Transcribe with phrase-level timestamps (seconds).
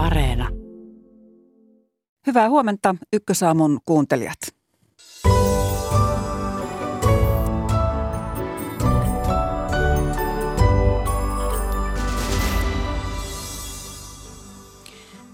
[0.00, 0.48] Areena.
[2.26, 4.38] Hyvää huomenta Ykkösaamun kuuntelijat.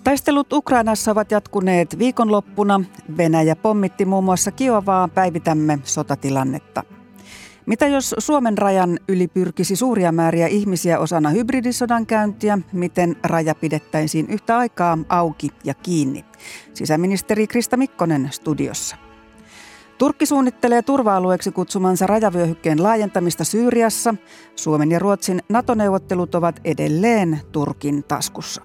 [0.05, 2.81] Taistelut Ukrainassa ovat jatkuneet viikonloppuna.
[3.17, 5.09] Venäjä pommitti muun muassa Kiovaa.
[5.09, 6.96] Päivitämme sotatilannetta.
[7.67, 12.59] Mitä jos Suomen rajan yli pyrkisi suuria määriä ihmisiä osana hybridisodan käyntiä?
[12.73, 16.25] Miten raja pidettäisiin yhtä aikaa auki ja kiinni?
[16.75, 18.97] Sisäministeri Krista Mikkonen studiossa.
[19.99, 24.15] Turkki suunnittelee turva-alueeksi kutsumansa rajavyöhykkeen laajentamista Syyriassa.
[24.57, 28.63] Suomen ja Ruotsin NATO-neuvottelut ovat edelleen Turkin taskussa.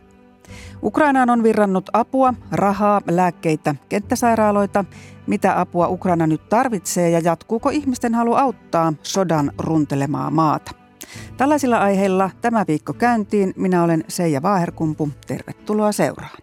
[0.84, 4.86] Ukrainaan on virrannut apua, rahaa, lääkkeitä, kenttäsairaaloita.
[5.28, 10.72] Mitä apua Ukraina nyt tarvitsee ja jatkuuko ihmisten halu auttaa sodan runtelemaa maata?
[11.38, 13.54] Tällaisilla aiheilla tämä viikko käyntiin.
[13.56, 15.10] Minä olen Seija Vaaherkumpu.
[15.28, 16.38] Tervetuloa seuraan.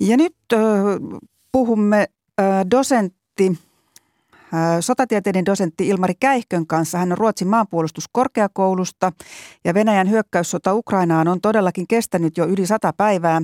[0.00, 0.36] Ja nyt
[1.52, 2.06] puhumme
[2.40, 3.58] äh, dosentti
[4.80, 6.98] sotatieteiden dosentti Ilmari Käihkön kanssa.
[6.98, 9.12] Hän on Ruotsin maanpuolustuskorkeakoulusta
[9.64, 13.42] ja Venäjän hyökkäyssota Ukrainaan on todellakin kestänyt jo yli sata päivää.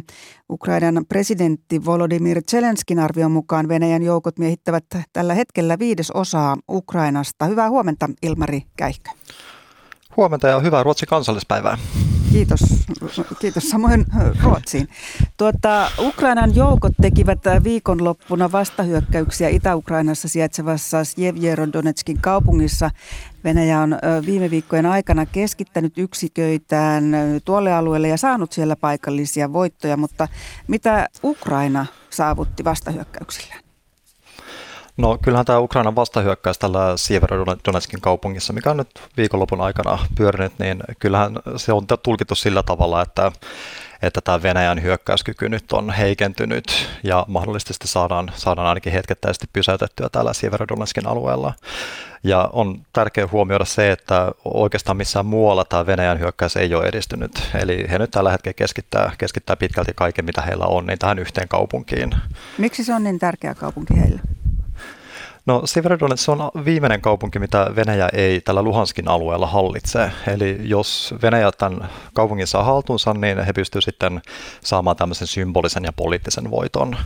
[0.50, 7.47] Ukrainan presidentti Volodymyr Zelenskin arvion mukaan Venäjän joukot miehittävät tällä hetkellä viides osaa Ukrainasta.
[7.47, 9.11] Hyvää huomenta Ilmari Käihkö.
[10.16, 11.78] Huomenta ja hyvää Ruotsin kansallispäivää.
[12.33, 12.61] Kiitos.
[13.39, 14.06] Kiitos samoin
[14.42, 14.89] Ruotsiin.
[15.36, 22.91] Tuota, Ukrainan joukot tekivät viikonloppuna vastahyökkäyksiä Itä-Ukrainassa sijaitsevassa Sjevjerodonetskin kaupungissa.
[23.45, 27.12] Venäjä on viime viikkojen aikana keskittänyt yksiköitään
[27.45, 30.28] tuolle alueelle ja saanut siellä paikallisia voittoja, mutta
[30.69, 33.70] mitä Ukraina saavutti vastahyökkäyksillään?
[35.01, 40.81] No kyllähän tämä Ukrainan vastahyökkäys tällä Sieverodonetskin kaupungissa, mikä on nyt viikonlopun aikana pyörinyt, niin
[40.98, 43.33] kyllähän se on tulkittu sillä tavalla, että
[44.03, 50.33] että tämä Venäjän hyökkäyskyky nyt on heikentynyt ja mahdollisesti saadaan, saadaan ainakin hetkettäisesti pysäytettyä täällä
[50.33, 51.53] Sieverodonetskin alueella.
[52.25, 57.50] Ja on tärkeää huomioida se, että oikeastaan missään muualla tämä Venäjän hyökkäys ei ole edistynyt.
[57.55, 61.49] Eli he nyt tällä hetkellä keskittää, keskittää pitkälti kaiken, mitä heillä on, niin tähän yhteen
[61.49, 62.11] kaupunkiin.
[62.59, 64.21] Miksi se on niin tärkeä kaupunki heille?
[65.50, 70.11] No Severodonets on viimeinen kaupunki, mitä Venäjä ei tällä Luhanskin alueella hallitse.
[70.27, 74.21] Eli jos Venäjä tämän kaupungin saa haltuunsa, niin he pystyvät sitten
[74.65, 76.97] saamaan tämmöisen symbolisen ja poliittisen voiton.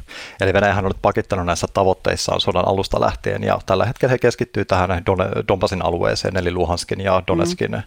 [0.41, 4.65] Eli Venäjähän on nyt pakittanut näissä tavoitteissaan sodan alusta lähtien, ja tällä hetkellä he keskittyy
[4.65, 5.03] tähän
[5.49, 7.83] Donbasin alueeseen, eli Luhanskin ja Donetskin, mm.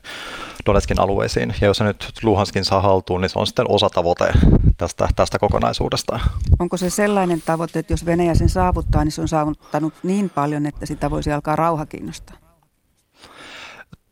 [0.65, 1.55] Donetskin alueisiin.
[1.61, 4.33] Ja jos se nyt Luhanskin saa haltuun, niin se on sitten osa tavoite
[4.77, 6.19] tästä, tästä kokonaisuudesta.
[6.59, 10.46] Onko se sellainen tavoite, että jos Venäjä sen saavuttaa, niin se on saavuttanut niin paljon,
[10.65, 12.37] että sitä voisi alkaa rauha kiinnostaa?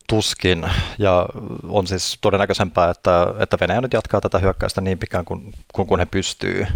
[0.08, 0.66] Tuskin,
[0.98, 1.28] ja
[1.68, 5.98] on siis todennäköisempää, että, että Venäjä nyt jatkaa tätä hyökkäystä niin pitkään kuin, kuin, kuin
[5.98, 6.66] he pystyy.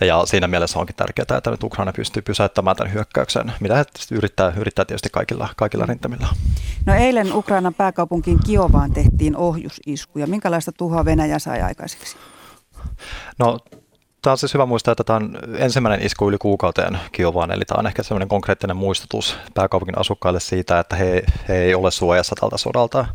[0.00, 4.52] Ja siinä mielessä onkin tärkeää, että nyt Ukraina pystyy pysäyttämään tämän hyökkäyksen, mitä he yrittää,
[4.56, 6.28] yrittää tietysti kaikilla, kaikilla rintamilla.
[6.86, 10.26] No eilen Ukrainan pääkaupunkiin Kiovaan tehtiin ohjusiskuja.
[10.26, 12.16] Minkälaista tuhoa Venäjä sai aikaiseksi?
[13.38, 13.58] No
[14.24, 17.78] Tämä on siis hyvä muistaa, että tämä on ensimmäinen isku yli kuukauteen Kiovaan, eli tämä
[17.78, 22.56] on ehkä sellainen konkreettinen muistutus pääkaupungin asukkaille siitä, että he, he ei ole suojassa tältä
[22.56, 23.06] sodalta.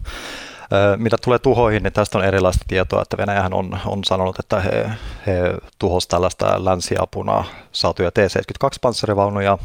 [0.98, 4.90] Mitä tulee tuhoihin, niin tästä on erilaista tietoa, että Venäjähän on, on sanonut, että he,
[5.28, 9.58] he tuhosivat tällaista länsiapuna saatuja T-72-panssarivaunuja,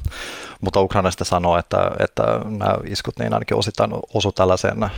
[0.61, 4.91] mutta Ukrainasta sanoo, että, että nämä iskut niin ainakin osittain osu tällaisen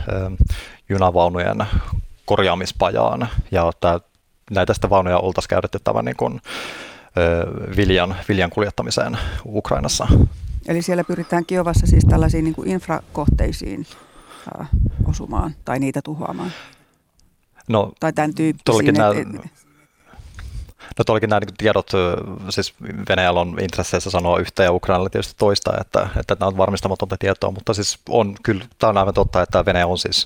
[0.89, 1.65] junavaunujen
[2.25, 3.99] korjaamispajaan, ja tämä
[4.51, 6.41] näitä sitä vaunuja oltaisiin käytetty tämän niin kuin,
[7.77, 10.07] viljan, viljan kuljettamiseen Ukrainassa.
[10.67, 13.85] Eli siellä pyritään Kiovassa siis tällaisiin niin kuin infrakohteisiin
[15.05, 16.51] osumaan tai niitä tuhoamaan?
[17.67, 18.93] No, tai tämän tyyppisiin.
[18.93, 19.09] Nämä,
[20.97, 21.91] No tuollakin nämä niin tiedot,
[22.49, 22.73] siis
[23.09, 27.51] Venäjällä on intresseissä sanoa yhtä ja Ukrainalla tietysti toista, että, että nämä on varmistamatonta tietoa,
[27.51, 30.25] mutta siis on kyllä, tämä on aivan totta, että Venäjä on siis,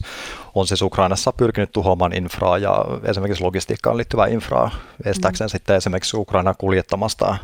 [0.56, 4.72] on siis Ukrainassa pyrkinyt tuhoamaan infraa ja esimerkiksi logistiikkaan liittyvää infraa
[5.06, 5.52] estääkseen mm.
[5.52, 7.38] sitten esimerkiksi Ukraina kuljettamasta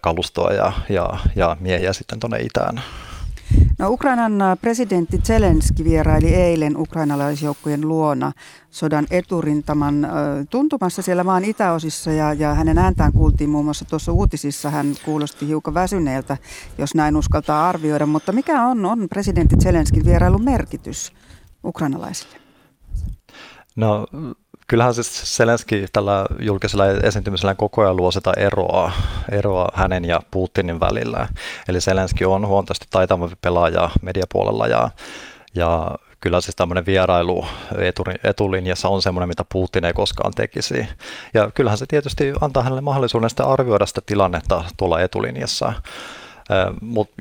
[0.00, 2.82] kalustoa ja, ja, ja miehiä sitten tuonne itään.
[3.78, 8.32] No, Ukrainan presidentti Zelenski vieraili eilen ukrainalaisjoukkojen luona
[8.70, 10.08] sodan eturintaman
[10.50, 14.70] tuntumassa siellä maan itäosissa ja, ja hänen ääntään kuultiin muun muassa tuossa uutisissa.
[14.70, 16.36] Hän kuulosti hiukan väsyneeltä,
[16.78, 18.06] jos näin uskaltaa arvioida.
[18.06, 21.12] Mutta mikä on, on presidentti Zelenskin vierailun merkitys
[21.64, 22.36] ukrainalaisille?
[23.76, 24.06] No
[24.66, 28.92] kyllähän siis Zelenski tällä julkisella esiintymisellä koko ajan luo sitä eroa,
[29.32, 31.28] eroa hänen ja Putinin välillä.
[31.68, 34.90] Eli Zelenski on huomattavasti taitavampi pelaaja mediapuolella ja,
[35.54, 35.90] ja
[36.20, 37.46] kyllä siis tämmöinen vierailu
[38.24, 40.88] etulinjassa on semmoinen, mitä Putin ei koskaan tekisi.
[41.34, 45.72] Ja kyllähän se tietysti antaa hänelle mahdollisuuden sitä arvioida sitä tilannetta tuolla etulinjassa.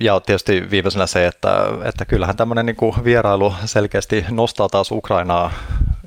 [0.01, 5.51] Ja tietysti viimeisenä se, että, että kyllähän tämmöinen niin vierailu selkeästi nostaa taas Ukrainaa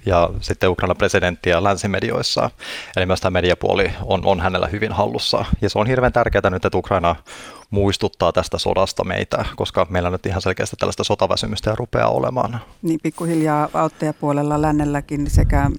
[0.08, 2.50] ja sitten Ukrainan presidenttiä länsimedioissa.
[2.96, 5.44] Eli myös tämä mediapuoli on, on hänellä hyvin hallussa.
[5.60, 7.16] Ja se on hirveän tärkeää nyt, että Ukraina
[7.70, 12.60] muistuttaa tästä sodasta meitä, koska meillä nyt ihan selkeästi tällaista sotaväsymystä rupeaa olemaan.
[12.82, 15.70] Niin pikkuhiljaa auttajapuolella lännelläkin sekä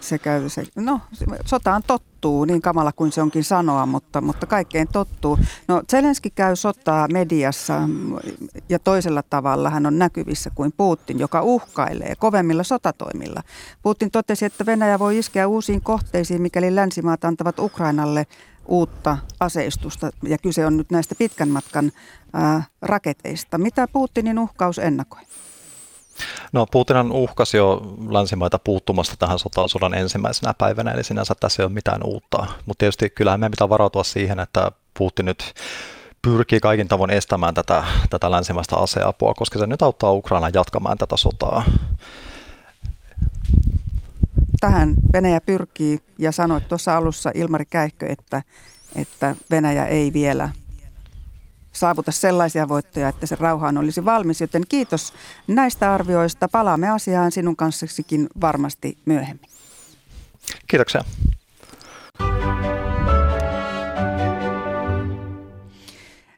[0.00, 1.00] sekä se, no,
[1.44, 5.38] sotaan tottuu, niin kamala kuin se onkin sanoa, mutta, mutta kaikkein tottuu.
[5.68, 7.88] No Zelenski käy sotaa mediassa
[8.68, 13.42] ja toisella tavalla hän on näkyvissä kuin Putin, joka uhkailee kovemmilla sotatoimilla.
[13.82, 18.26] Putin totesi, että Venäjä voi iskeä uusiin kohteisiin, mikäli länsimaat antavat Ukrainalle
[18.66, 21.92] uutta aseistusta, ja kyse on nyt näistä pitkän matkan
[22.32, 23.58] ää, raketeista.
[23.58, 25.20] Mitä Putinin uhkaus ennakoi?
[26.52, 31.64] No Putinhan uhkasi jo länsimaita puuttumasta tähän sotaan sodan ensimmäisenä päivänä, eli sinänsä tässä ei
[31.64, 32.46] ole mitään uutta.
[32.66, 35.54] Mutta tietysti kyllähän meidän pitää varautua siihen, että Putin nyt
[36.22, 41.16] pyrkii kaikin tavoin estämään tätä, tätä länsimaista aseapua, koska se nyt auttaa Ukraina jatkamaan tätä
[41.16, 41.64] sotaa.
[44.60, 48.42] Tähän Venäjä pyrkii ja sanoit tuossa alussa Ilmari Käihkö, että,
[48.96, 50.48] että Venäjä ei vielä
[51.72, 54.40] saavuta sellaisia voittoja, että se rauhaan olisi valmis.
[54.40, 55.14] Joten kiitos
[55.46, 56.48] näistä arvioista.
[56.48, 59.50] Palaamme asiaan sinun kanssasikin varmasti myöhemmin.
[60.66, 61.04] Kiitoksia.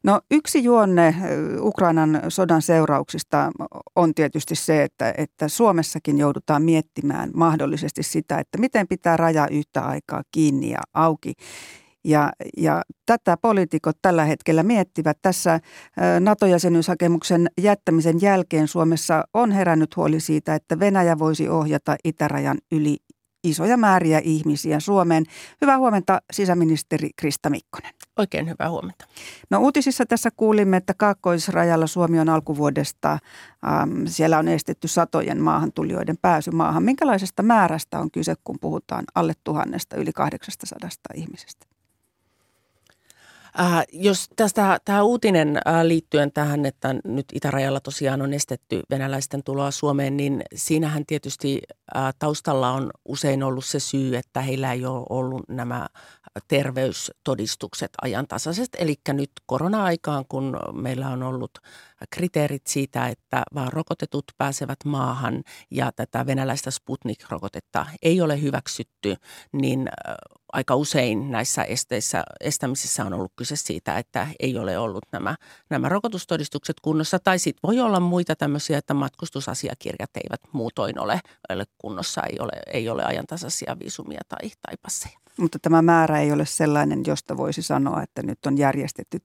[0.03, 1.15] No yksi juonne
[1.61, 3.51] Ukrainan sodan seurauksista
[3.97, 9.83] on tietysti se, että, että Suomessakin joudutaan miettimään mahdollisesti sitä, että miten pitää raja yhtä
[9.83, 11.35] aikaa kiinni ja auki.
[12.05, 15.19] Ja, ja tätä poliitikot tällä hetkellä miettivät.
[15.23, 15.61] Tässä
[16.21, 22.97] NATO-jäsenyyshakemuksen jättämisen jälkeen Suomessa on herännyt huoli siitä, että Venäjä voisi ohjata itärajan yli
[23.45, 25.25] isoja määriä ihmisiä Suomeen.
[25.61, 27.93] Hyvää huomenta sisäministeri Krista Mikkonen.
[28.19, 29.07] Oikein hyvää huomenta.
[29.51, 36.17] No uutisissa tässä kuulimme, että kaakkoisrajalla Suomi on alkuvuodesta, ähm, siellä on estetty satojen maahantulijoiden
[36.23, 36.83] pääsy maahan.
[36.83, 41.70] Minkälaisesta määrästä on kyse, kun puhutaan alle tuhannesta yli 800 ihmisestä?
[43.59, 49.43] Äh, jos tästä tämä uutinen äh, liittyen tähän, että nyt itärajalla tosiaan on estetty venäläisten
[49.43, 51.63] tuloa Suomeen, niin siinähän tietysti
[51.97, 55.87] äh, taustalla on usein ollut se syy, että heillä ei ole ollut nämä
[56.49, 58.79] terveystodistukset ajantasaisesti.
[58.81, 61.51] Eli nyt korona-aikaan, kun meillä on ollut
[62.11, 69.17] kriteerit siitä, että vaan rokotetut pääsevät maahan ja tätä venäläistä Sputnik-rokotetta ei ole hyväksytty,
[69.53, 69.89] niin
[70.53, 75.37] aika usein näissä esteissä, estämisissä on ollut kyse siitä, että ei ole ollut nämä,
[75.71, 77.19] nämä rokotustodistukset kunnossa.
[77.19, 82.53] Tai sitten voi olla muita tämmöisiä, että matkustusasiakirjat eivät muutoin ole, ole kunnossa, ei ole,
[82.67, 85.19] ei ole ajantasaisia viisumia tai, tai passeja.
[85.39, 89.19] Mutta tämä määrä ei ole sellainen, josta voisi sanoa, että nyt on järjestetty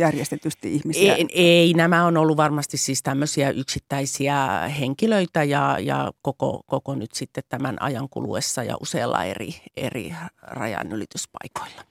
[0.00, 1.14] järjestetysti ihmisiä?
[1.14, 7.12] Ei, ei, nämä on ollut varmasti siis tämmöisiä yksittäisiä henkilöitä ja, ja koko, koko nyt
[7.12, 11.82] sitten tämän ajan kuluessa ja useilla eri, eri rajanylityspaikoilla.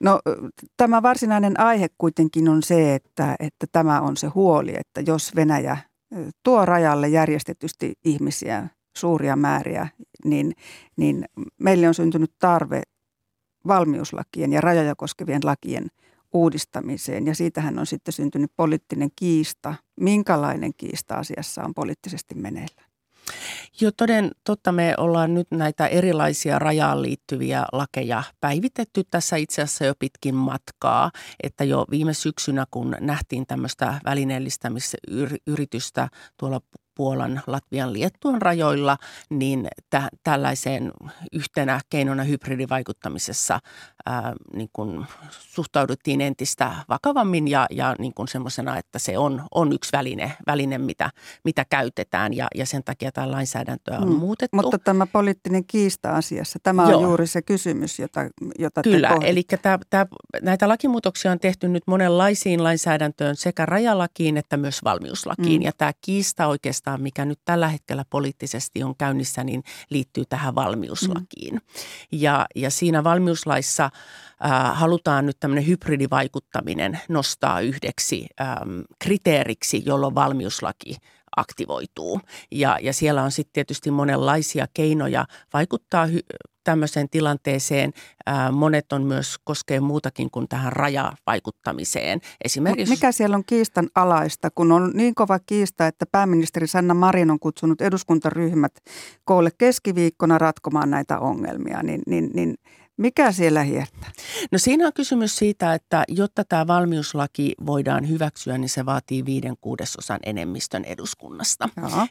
[0.00, 0.20] No
[0.76, 5.76] tämä varsinainen aihe kuitenkin on se, että, että tämä on se huoli, että jos Venäjä
[6.42, 9.88] tuo rajalle järjestetysti ihmisiä suuria määriä,
[10.24, 10.52] niin,
[10.96, 11.24] niin
[11.58, 12.82] meille on syntynyt tarve
[13.66, 15.86] valmiuslakien ja rajoja koskevien lakien
[16.32, 17.26] uudistamiseen.
[17.26, 19.74] Ja siitähän on sitten syntynyt poliittinen kiista.
[20.00, 22.88] Minkälainen kiista asiassa on poliittisesti meneillään?
[23.80, 29.84] Jo toden totta me ollaan nyt näitä erilaisia rajaan liittyviä lakeja päivitetty tässä itse asiassa
[29.84, 31.10] jo pitkin matkaa.
[31.42, 36.60] Että jo viime syksynä, kun nähtiin tämmöistä välineellistämisyritystä tuolla
[36.98, 38.96] Puolan, Latvian, Liettuan rajoilla,
[39.30, 40.92] niin tä, tällaiseen
[41.32, 43.58] yhtenä keinona hybridivaikuttamisessa
[44.06, 49.72] ää, niin kuin suhtauduttiin entistä vakavammin ja, ja niin kuin semmoisena, että se on, on
[49.72, 51.10] yksi väline, väline mitä,
[51.44, 54.14] mitä käytetään ja, ja sen takia tämä lainsäädäntöä on mm.
[54.14, 54.56] muutettu.
[54.56, 56.96] Mutta tämä poliittinen kiista asiassa, tämä Joo.
[56.96, 58.20] on juuri se kysymys, jota,
[58.58, 60.06] jota Kyllä, te eli tämä, tämä,
[60.42, 65.64] näitä lakimuutoksia on tehty nyt monenlaisiin lainsäädäntöön sekä rajalakiin että myös valmiuslakiin mm.
[65.64, 70.54] ja tämä kiista oikeastaan oikeastaan, mikä nyt tällä hetkellä poliittisesti on käynnissä, niin liittyy tähän
[70.54, 71.54] valmiuslakiin.
[71.54, 71.60] Mm.
[72.12, 80.96] Ja, ja siinä valmiuslaissa äh, halutaan nyt tämmöinen hybridivaikuttaminen nostaa yhdeksi ähm, kriteeriksi, jolloin valmiuslaki
[81.36, 82.20] aktivoituu.
[82.50, 86.26] Ja, ja siellä on sitten tietysti monenlaisia keinoja vaikuttaa hy-
[86.68, 87.92] tämmöiseen tilanteeseen.
[88.52, 92.20] Monet on myös koskee muutakin kuin tähän rajavaikuttamiseen.
[92.44, 92.94] Esimerkiksi...
[92.94, 97.38] Mikä siellä on kiistan alaista, kun on niin kova kiista, että pääministeri Sanna Marin on
[97.38, 98.72] kutsunut eduskuntaryhmät
[99.24, 102.54] koolle keskiviikkona ratkomaan näitä ongelmia, niin, niin, niin
[102.98, 104.10] mikä siellä hiertää?
[104.52, 109.54] No siinä on kysymys siitä, että jotta tämä valmiuslaki voidaan hyväksyä, niin se vaatii viiden
[109.60, 111.68] kuudesosan enemmistön eduskunnasta.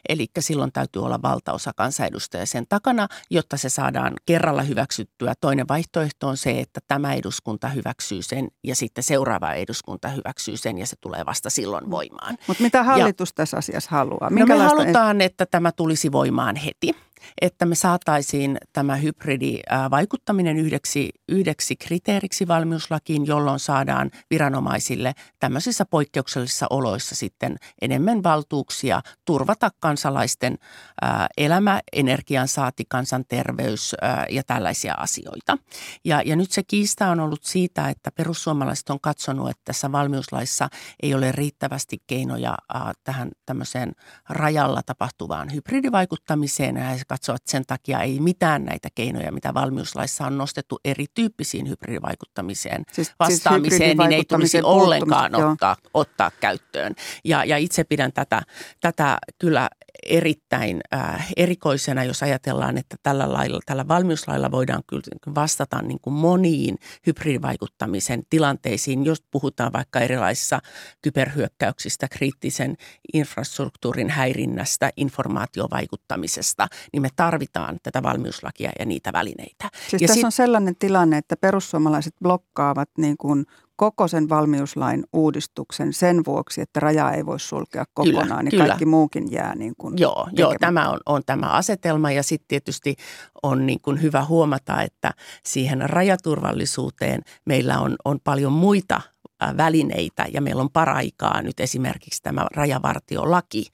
[0.08, 5.34] Eli silloin täytyy olla valtaosa kansanedustajia sen takana, jotta se saadaan kerralla hyväksyttyä.
[5.40, 10.78] Toinen vaihtoehto on se, että tämä eduskunta hyväksyy sen ja sitten seuraava eduskunta hyväksyy sen
[10.78, 12.38] ja se tulee vasta silloin voimaan.
[12.46, 14.30] Mutta mitä hallitus ja, tässä asiassa haluaa?
[14.30, 16.94] No me halutaan, että tämä tulisi voimaan heti
[17.40, 27.14] että me saataisiin tämä hybridivaikuttaminen yhdeksi, yhdeksi kriteeriksi valmiuslakiin, jolloin saadaan viranomaisille tämmöisissä poikkeuksellisissa oloissa
[27.14, 30.58] sitten enemmän valtuuksia turvata kansalaisten
[31.36, 33.94] elämä, energian saati, kansanterveys
[34.30, 35.58] ja tällaisia asioita.
[36.04, 40.68] Ja, ja nyt se kiista on ollut siitä, että perussuomalaiset on katsonut, että tässä valmiuslaissa
[41.02, 42.54] ei ole riittävästi keinoja
[43.04, 43.92] tähän tämmöiseen
[44.28, 50.38] rajalla tapahtuvaan hybridivaikuttamiseen ja katsoo, että sen takia ei mitään näitä keinoja, mitä valmiuslaissa on
[50.38, 56.94] nostettu erityyppisiin hybridivaikuttamiseen siis, siis vastaamiseen, siis niin ei tulisi ollenkaan ottaa, ottaa käyttöön.
[57.24, 58.42] Ja, ja itse pidän tätä,
[58.80, 59.68] tätä kyllä
[60.06, 65.02] erittäin äh, erikoisena, jos ajatellaan, että tällä, lailla, tällä valmiuslailla voidaan kyllä
[65.34, 70.60] vastata niin kuin moniin hybridivaikuttamisen tilanteisiin, jos puhutaan vaikka erilaisissa
[71.02, 72.76] kyberhyökkäyksistä, kriittisen
[73.14, 79.70] infrastruktuurin häirinnästä, informaatiovaikuttamisesta, niin me tarvitaan tätä valmiuslakia ja niitä välineitä.
[79.88, 80.24] Siis ja tässä sit...
[80.24, 83.46] on sellainen tilanne, että perussuomalaiset blokkaavat niin kuin
[83.78, 88.66] koko sen valmiuslain uudistuksen sen vuoksi, että raja ei voi sulkea kokonaan, kyllä, niin kyllä.
[88.66, 92.96] kaikki muukin jää niin kuin Joo, joo tämä on, on tämä asetelma ja sitten tietysti
[93.42, 95.14] on niin kuin hyvä huomata, että
[95.44, 99.00] siihen rajaturvallisuuteen meillä on, on paljon muita
[99.56, 103.66] välineitä ja meillä on paraikaa nyt esimerkiksi tämä rajavartiolaki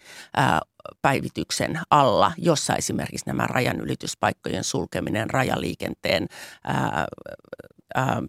[1.02, 6.28] päivityksen alla, jossa esimerkiksi nämä rajanylityspaikkojen sulkeminen, rajaliikenteen
[6.64, 7.06] ää,
[7.94, 8.23] ää,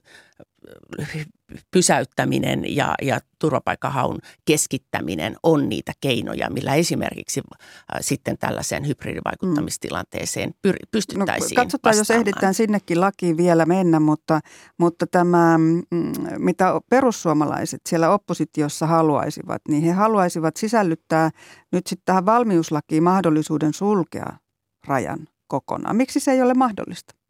[1.71, 10.75] pysäyttäminen ja, ja turvapaikkahaun keskittäminen on niitä keinoja, millä esimerkiksi äh, sitten tällaiseen hybridivaikuttamistilanteeseen pyr,
[10.91, 11.97] pystyttäisiin no, Katsotaan, vastaamaan.
[11.97, 14.39] jos ehditään sinnekin lakiin vielä mennä, mutta,
[14.77, 15.83] mutta tämä, mm,
[16.37, 21.29] mitä perussuomalaiset siellä oppositiossa haluaisivat, niin he haluaisivat sisällyttää
[21.71, 24.37] nyt sitten tähän valmiuslakiin mahdollisuuden sulkea
[24.87, 25.95] rajan kokonaan.
[25.95, 27.24] Miksi se ei ole mahdollista?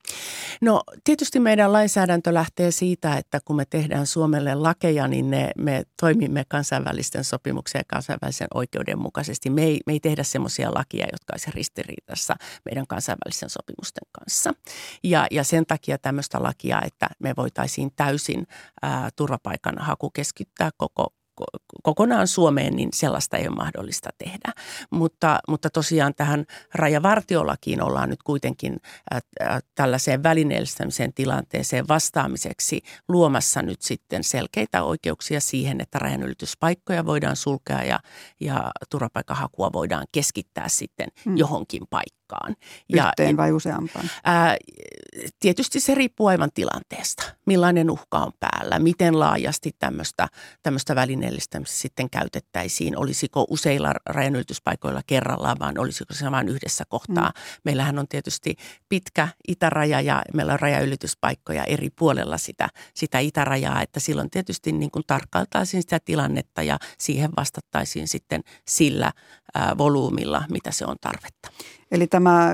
[0.62, 5.84] No tietysti meidän lainsäädäntö lähtee siitä, että kun me tehdään Suomelle lakeja, niin ne, me
[6.02, 9.50] toimimme kansainvälisten sopimuksien ja kansainvälisen oikeuden mukaisesti.
[9.50, 12.36] Me ei, me ei tehdä semmoisia lakia, jotka olisi ristiriidassa
[12.66, 14.54] meidän kansainvälisen sopimusten kanssa.
[15.04, 18.48] Ja, ja sen takia tämmöistä lakia, että me voitaisiin täysin
[18.82, 21.14] ää, turvapaikan haku keskittää koko
[21.84, 24.54] kokonaan Suomeen, niin sellaista ei ole mahdollista tehdä.
[24.90, 28.80] Mutta, mutta tosiaan tähän rajavartiolakiin ollaan nyt kuitenkin
[29.14, 37.84] äh, tällaiseen välineellistämiseen tilanteeseen vastaamiseksi luomassa nyt sitten selkeitä oikeuksia siihen, että rajanylityspaikkoja voidaan sulkea
[37.84, 38.00] ja,
[38.40, 41.38] ja turvapaikkahakua voidaan keskittää sitten hmm.
[41.38, 42.25] johonkin paikkaan.
[42.94, 44.10] Yhteen ja, vai useampaan?
[44.24, 44.58] Ää,
[45.40, 50.28] tietysti se riippuu aivan tilanteesta, millainen uhka on päällä, miten laajasti tämmöistä,
[50.64, 52.98] tämmöistä välineellistämistä sitten käytettäisiin.
[52.98, 57.28] Olisiko useilla rajanylityspaikoilla kerrallaan, vaan olisiko se vain yhdessä kohtaa.
[57.28, 57.62] Mm.
[57.66, 58.56] Meillähän on tietysti
[58.90, 64.92] pitkä itäraja ja meillä on rajaylityspaikkoja eri puolella sitä, sitä itärajaa, että silloin tietysti niin
[64.92, 69.12] kuin tarkkailtaisiin sitä tilannetta ja siihen vastattaisiin sitten sillä
[69.78, 71.50] volyymilla, mitä se on tarvetta.
[71.92, 72.52] Eli tämä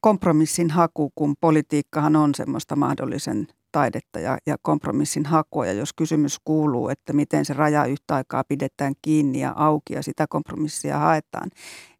[0.00, 5.66] kompromissin haku, kun politiikkahan on semmoista mahdollisen taidetta ja, ja kompromissin hakua.
[5.66, 10.02] Ja jos kysymys kuuluu, että miten se raja yhtä aikaa pidetään kiinni ja auki ja
[10.02, 11.50] sitä kompromissia haetaan,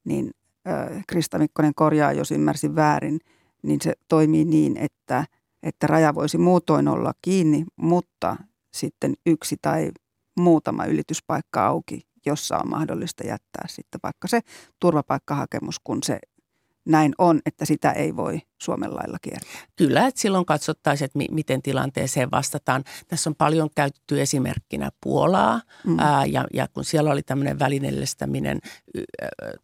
[0.04, 0.30] niin
[0.68, 3.20] äh, Krista Mikkonen korjaa, jos ymmärsin väärin,
[3.62, 5.25] niin se toimii niin, että,
[5.62, 8.37] että raja voisi muutoin olla kiinni, mutta
[8.75, 9.90] sitten yksi tai
[10.37, 14.40] muutama ylityspaikka auki, jossa on mahdollista jättää sitten vaikka se
[14.80, 16.18] turvapaikkahakemus, kun se
[16.84, 19.50] näin on, että sitä ei voi Suomen lailla kiertää.
[19.76, 22.84] Kyllä, että silloin katsottaisiin, että mi- miten tilanteeseen vastataan.
[23.08, 25.98] Tässä on paljon käytetty esimerkkinä Puolaa mm.
[25.98, 28.58] ää, ja, ja kun siellä oli tämmöinen välineellistäminen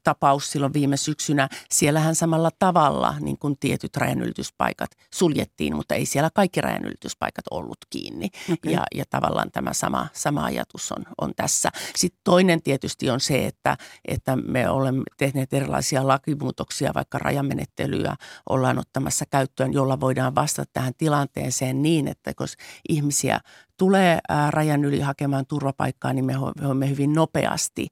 [0.02, 6.30] tapaus silloin viime syksynä, siellähän samalla tavalla niin kuin tietyt rajanylityspaikat suljettiin, mutta ei siellä
[6.34, 8.28] kaikki rajanylityspaikat ollut kiinni.
[8.52, 8.72] Okay.
[8.72, 11.70] Ja, ja tavallaan tämä sama, sama ajatus on, on tässä.
[11.96, 13.76] Sitten toinen tietysti on se, että,
[14.08, 18.16] että me olemme tehneet erilaisia lakimuutoksia vaikka turvapaikkarajamenettelyä
[18.48, 22.57] ollaan ottamassa käyttöön, jolla voidaan vastata tähän tilanteeseen niin, että jos
[22.88, 23.40] ihmisiä
[23.78, 24.18] tulee
[24.50, 27.87] rajan yli hakemaan turvapaikkaa, niin me voimme hyvin nopeasti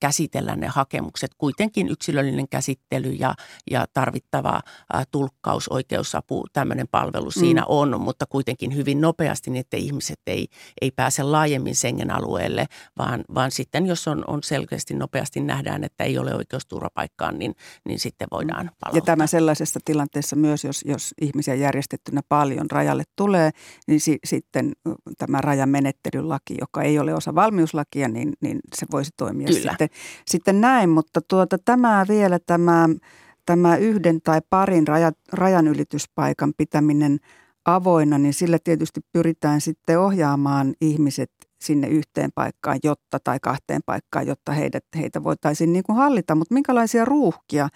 [0.00, 1.30] käsitellä ne hakemukset.
[1.38, 3.34] Kuitenkin yksilöllinen käsittely ja,
[3.70, 4.60] ja tarvittava
[5.10, 7.40] tulkkaus, oikeusapu, tämmöinen palvelu mm.
[7.40, 10.46] siinä on, mutta kuitenkin hyvin nopeasti niin, että ihmiset ei,
[10.80, 12.66] ei pääse laajemmin Schengen-alueelle,
[12.98, 17.54] vaan, vaan sitten jos on, on selkeästi nopeasti nähdään, että ei ole oikeus turvapaikkaan, niin,
[17.84, 18.90] niin sitten voidaan palauttaa.
[18.92, 23.50] Ja tämä sellaisessa tilanteessa myös, jos, jos ihmisiä järjestettynä paljon rajalle tulee,
[23.86, 24.72] niin si, sitten
[25.18, 29.60] tämä rajamenettelylaki, joka ei ole osa valmiuslakia, niin, niin se voisi toimia Kyllä.
[29.60, 29.88] sitten,
[30.26, 30.90] sitten näin.
[30.90, 32.88] Mutta tuota, tämä vielä tämä,
[33.46, 37.18] tämä yhden tai parin raja, rajanylityspaikan pitäminen
[37.64, 41.30] avoinna, niin sillä tietysti pyritään sitten ohjaamaan ihmiset
[41.60, 46.34] sinne yhteen paikkaan, jotta tai kahteen paikkaan, jotta heidät, heitä voitaisiin niin kuin hallita.
[46.34, 47.68] Mutta minkälaisia ruuhkia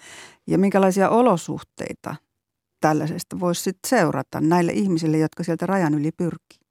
[0.47, 2.15] ja minkälaisia olosuhteita
[2.81, 6.66] tällaisesta voisi sitten seurata näille ihmisille, jotka sieltä rajan yli pyrkii?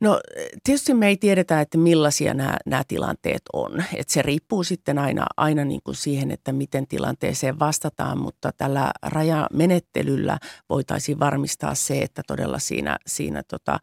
[0.00, 0.20] No
[0.64, 3.84] tietysti me ei tiedetä, että millaisia nämä, nämä tilanteet on.
[3.96, 8.90] Et se riippuu sitten aina, aina niin kuin siihen, että miten tilanteeseen vastataan, mutta tällä
[9.02, 10.38] rajamenettelyllä
[10.68, 13.78] voitaisiin varmistaa se, että todella siinä, siinä tota,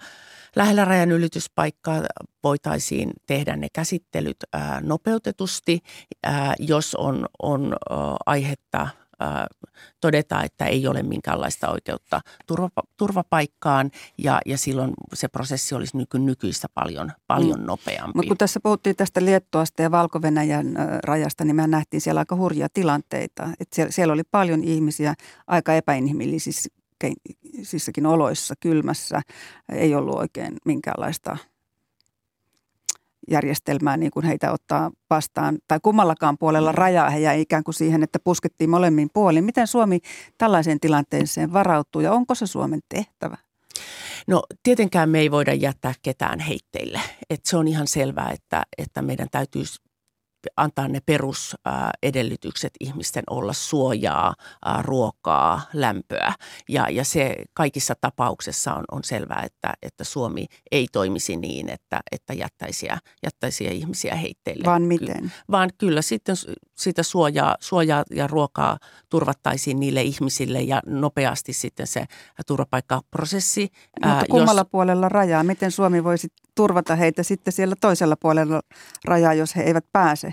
[0.56, 2.02] lähellä rajan ylityspaikkaa
[2.44, 5.80] voitaisiin tehdä ne käsittelyt ää, nopeutetusti,
[6.24, 8.88] ää, jos on, on ää, aihetta–
[10.02, 16.20] todeta, että ei ole minkäänlaista oikeutta turva, turvapaikkaan ja, ja silloin se prosessi olisi nyky,
[16.20, 17.66] nykyistä paljon, paljon mm.
[17.66, 18.12] nopeampi.
[18.16, 20.20] Mutta kun tässä puhuttiin tästä Liettuasta ja valko
[21.04, 23.50] rajasta, niin me nähtiin siellä aika hurjia tilanteita.
[23.60, 25.14] Et siellä, siellä oli paljon ihmisiä
[25.48, 29.22] aika epäinhimillisissäkin oloissa, kylmässä.
[29.72, 31.38] Ei ollut oikein minkäänlaista–
[33.32, 36.78] järjestelmää niin kuin heitä ottaa vastaan, tai kummallakaan puolella mm.
[36.78, 39.44] rajaa he jäi ikään kuin siihen, että puskettiin molemmin puolin.
[39.44, 40.00] Miten Suomi
[40.38, 43.38] tällaiseen tilanteeseen varautuu ja onko se Suomen tehtävä?
[44.28, 47.02] No tietenkään me ei voida jättää ketään heitteille.
[47.30, 49.64] Et se on ihan selvää, että, että meidän täytyy
[50.58, 54.34] antaa ne perusedellytykset ihmisten olla suojaa,
[54.82, 56.34] ruokaa, lämpöä.
[56.70, 62.00] Ja, ja se kaikissa tapauksessa on, on selvää, että, että Suomi ei toimisi niin, että,
[62.12, 62.88] että jättäisi,
[63.24, 64.64] jättäisi ihmisiä heitteille.
[64.66, 65.32] Vaan miten?
[65.52, 66.36] Vaan kyllä sitten
[66.78, 68.78] sitä suojaa, suojaa ja ruokaa
[69.10, 72.06] turvattaisiin niille ihmisille ja nopeasti sitten se
[72.48, 73.70] turvapaikkaprosessi.
[74.06, 75.44] Mutta kummalla jos, puolella rajaa?
[75.44, 78.62] Miten Suomi voisi turvata heitä sitten siellä toisella puolella
[79.06, 80.33] rajaa, jos he eivät pääse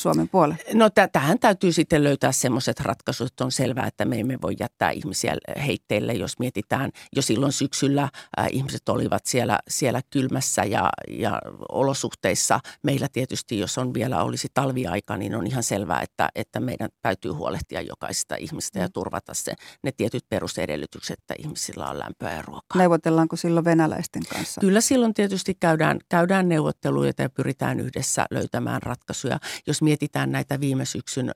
[0.00, 0.58] Suomen puolelle?
[0.74, 3.40] No tähän täytyy sitten löytää semmoiset ratkaisut.
[3.40, 5.36] On selvää, että me emme voi jättää ihmisiä
[5.66, 6.90] heitteille, jos mietitään.
[7.16, 11.40] Jo silloin syksyllä äh, ihmiset olivat siellä, siellä kylmässä ja, ja
[11.72, 12.60] olosuhteissa.
[12.82, 17.30] Meillä tietysti, jos on vielä olisi talviaika, niin on ihan selvää, että, että meidän täytyy
[17.30, 22.78] huolehtia jokaisesta ihmistä ja turvata se, ne tietyt perusedellytykset, että ihmisillä on lämpöä ja ruokaa.
[22.78, 24.60] Neuvotellaanko silloin venäläisten kanssa?
[24.60, 30.84] Kyllä silloin tietysti käydään, käydään neuvotteluja ja pyritään yhdessä löytämään ratkaisuja jos mietitään näitä viime
[30.84, 31.30] syksyn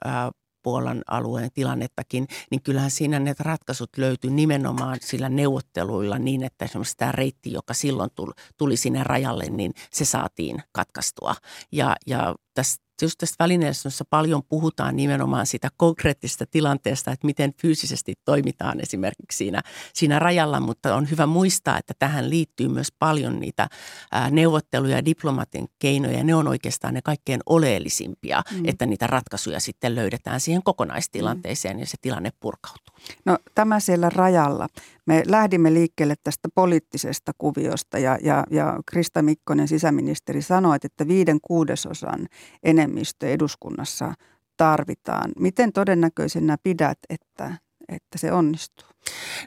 [0.63, 6.97] Puolan alueen tilannettakin, niin kyllähän siinä ne ratkaisut löytyi nimenomaan sillä neuvotteluilla niin, että esimerkiksi
[6.97, 11.35] tämä reitti, joka silloin tuli, tuli sinne rajalle, niin se saatiin katkaistua.
[11.73, 18.15] Ja, ja tässä just tästä välineistössä paljon puhutaan nimenomaan sitä konkreettista tilanteesta, että miten fyysisesti
[18.25, 19.63] toimitaan esimerkiksi siinä,
[19.95, 23.69] siinä rajalla, mutta on hyvä muistaa, että tähän liittyy myös paljon niitä
[24.31, 26.25] neuvotteluja ja diplomatin keinoja.
[26.25, 28.63] Ne on oikeastaan ne kaikkein oleellisimpia, mm.
[28.65, 31.81] että niitä ratkaisuja sitten löydetään siihen kokonaistilanteeseen mm.
[31.81, 32.95] ja se tilanne purkautuu.
[33.25, 34.69] No tämä siellä rajalla.
[35.07, 41.39] Me lähdimme liikkeelle tästä poliittisesta kuviosta ja, ja, ja Krista Mikkonen sisäministeri sanoi, että viiden
[41.43, 42.29] kuudesosan
[42.95, 44.15] enemmistö eduskunnassa
[44.57, 45.33] tarvitaan.
[45.39, 47.57] Miten todennäköisenä pidät, että,
[47.89, 48.94] että se onnistuu?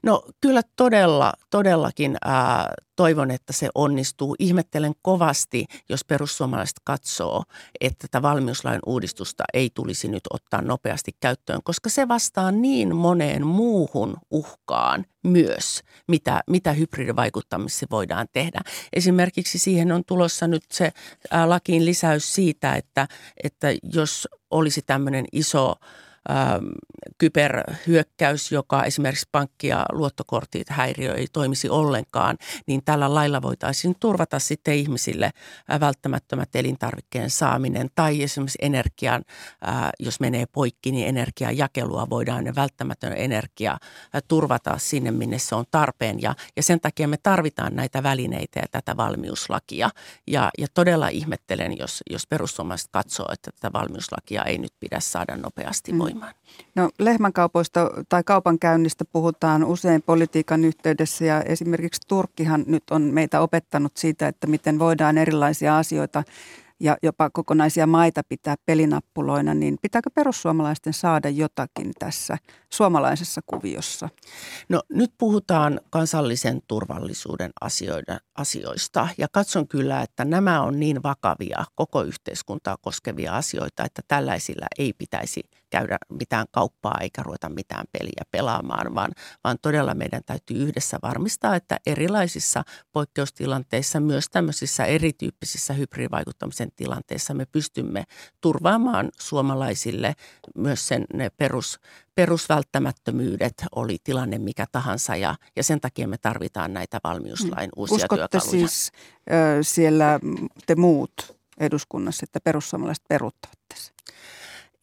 [0.03, 4.35] No kyllä todella, todellakin ää, toivon, että se onnistuu.
[4.39, 7.43] Ihmettelen kovasti, jos perussuomalaiset katsoo,
[7.81, 13.47] että tätä valmiuslain uudistusta ei tulisi nyt ottaa nopeasti käyttöön, koska se vastaa niin moneen
[13.47, 18.61] muuhun uhkaan myös, mitä, mitä hybridivaikuttamisessa voidaan tehdä.
[18.93, 20.91] Esimerkiksi siihen on tulossa nyt se
[21.31, 23.07] ää, lakiin lisäys siitä, että,
[23.43, 25.75] että jos olisi tämmöinen iso–
[27.17, 32.37] kyberhyökkäys, joka esimerkiksi pankki- ja luottokortit häiriö ei toimisi ollenkaan,
[32.67, 35.31] niin tällä lailla voitaisiin turvata sitten ihmisille
[35.71, 39.23] äh, välttämättömät elintarvikkeen saaminen tai esimerkiksi energian,
[39.67, 45.39] äh, jos menee poikki, niin energian jakelua voidaan ja välttämätön energia äh, turvata sinne, minne
[45.39, 46.21] se on tarpeen.
[46.21, 49.89] Ja, ja sen takia me tarvitaan näitä välineitä ja tätä valmiuslakia.
[50.27, 55.37] Ja, ja todella ihmettelen, jos, jos perussuomalaiset katsoo, että tätä valmiuslakia ei nyt pidä saada
[55.37, 56.16] nopeasti voimaan.
[56.19, 56.47] Huolehtimaan.
[56.75, 63.97] No lehmänkaupoista tai kaupankäynnistä puhutaan usein politiikan yhteydessä ja esimerkiksi Turkkihan nyt on meitä opettanut
[63.97, 66.23] siitä, että miten voidaan erilaisia asioita
[66.79, 72.37] ja jopa kokonaisia maita pitää pelinappuloina, niin pitääkö perussuomalaisten saada jotakin tässä
[72.69, 74.09] suomalaisessa kuviossa?
[74.69, 77.51] No nyt puhutaan kansallisen turvallisuuden
[78.35, 84.65] asioista ja katson kyllä, että nämä on niin vakavia koko yhteiskuntaa koskevia asioita, että tällaisilla
[84.77, 89.11] ei pitäisi käydä mitään kauppaa eikä ruveta mitään peliä pelaamaan, vaan,
[89.43, 97.45] vaan todella meidän täytyy yhdessä varmistaa, että erilaisissa poikkeustilanteissa, myös tämmöisissä erityyppisissä hybridivaikuttamisen tilanteissa me
[97.45, 98.03] pystymme
[98.41, 100.13] turvaamaan suomalaisille
[100.55, 101.79] myös sen ne perus,
[102.15, 108.27] perusvälttämättömyydet, oli tilanne mikä tahansa ja, ja sen takia me tarvitaan näitä valmiuslain uusia Uskotte
[108.27, 108.67] työkaluja.
[108.67, 108.91] siis
[109.31, 110.19] ö, siellä
[110.65, 113.93] te muut eduskunnassa, että perussuomalaiset peruuttavat tässä?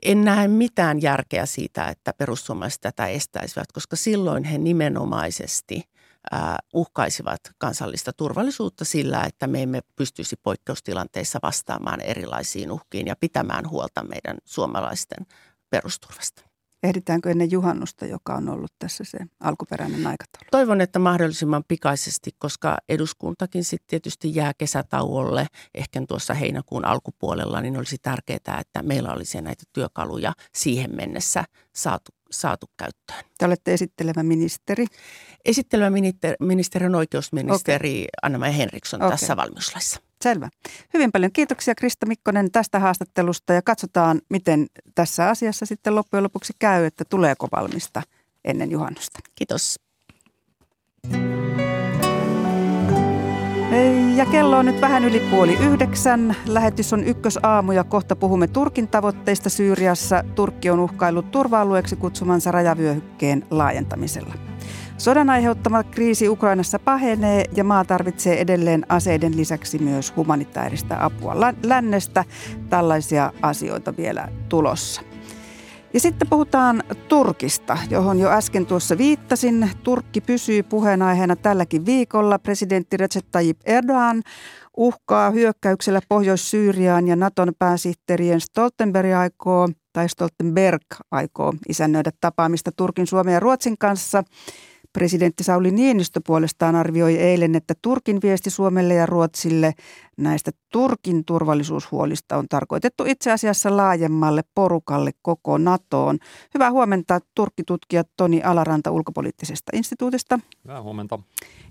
[0.03, 5.83] En näe mitään järkeä siitä, että perussuomalaiset tätä estäisivät, koska silloin he nimenomaisesti
[6.75, 14.05] uhkaisivat kansallista turvallisuutta sillä, että me emme pystyisi poikkeustilanteissa vastaamaan erilaisiin uhkiin ja pitämään huolta
[14.05, 15.27] meidän suomalaisten
[15.71, 16.54] perusturvasta.
[16.85, 20.49] Ehditäänkö ennen juhannusta, joka on ollut tässä se alkuperäinen aikataulu?
[20.51, 27.77] Toivon, että mahdollisimman pikaisesti, koska eduskuntakin sitten tietysti jää kesätauolle ehkä tuossa heinäkuun alkupuolella, niin
[27.77, 33.25] olisi tärkeää, että meillä olisi näitä työkaluja siihen mennessä saatu, saatu käyttöön.
[33.39, 34.87] Te olette esittelevä ministeri.
[35.45, 38.09] Esittelevä ministeri, ministeri on oikeusministeri okay.
[38.23, 39.11] Anna-Maja Henriksson okay.
[39.11, 40.01] tässä valmiuslaissa.
[40.25, 40.49] Selvä.
[40.95, 46.53] Hyvin paljon kiitoksia Krista Mikkonen tästä haastattelusta ja katsotaan, miten tässä asiassa sitten loppujen lopuksi
[46.59, 48.03] käy, että tuleeko valmista
[48.45, 49.19] ennen juhannusta.
[49.35, 49.81] Kiitos.
[54.17, 56.37] Ja kello on nyt vähän yli puoli yhdeksän.
[56.47, 60.25] Lähetys on ykkösaamu ja kohta puhumme Turkin tavoitteista Syyriassa.
[60.35, 64.35] Turkki on uhkaillut turva-alueeksi kutsumansa rajavyöhykkeen laajentamisella.
[64.99, 72.25] Sodan aiheuttama kriisi Ukrainassa pahenee ja maa tarvitsee edelleen aseiden lisäksi myös humanitaarista apua lännestä.
[72.71, 75.03] Tällaisia asioita vielä tulossa.
[75.95, 79.71] Ja sitten puhutaan Turkista, johon jo äsken tuossa viittasin.
[79.83, 82.39] Turkki pysyy puheenaiheena tälläkin viikolla.
[82.39, 84.23] Presidentti Recep Tayyip Erdogan
[84.77, 93.35] uhkaa hyökkäyksellä Pohjois-Syyriaan ja Naton pääsihteerien Stoltenberg aikoo, tai Stoltenberg aikoo isännöidä tapaamista Turkin, Suomen
[93.35, 94.25] ja Ruotsin kanssa–
[94.95, 99.73] Presidentti Sauli Niinistö puolestaan arvioi eilen, että Turkin viesti Suomelle ja Ruotsille
[100.17, 106.19] näistä Turkin turvallisuushuolista on tarkoitettu itse asiassa laajemmalle porukalle koko NATOon.
[106.55, 110.39] Hyvää huomenta Turkkitutkija Toni Alaranta ulkopoliittisesta instituutista.
[110.65, 111.19] Hyvää huomenta.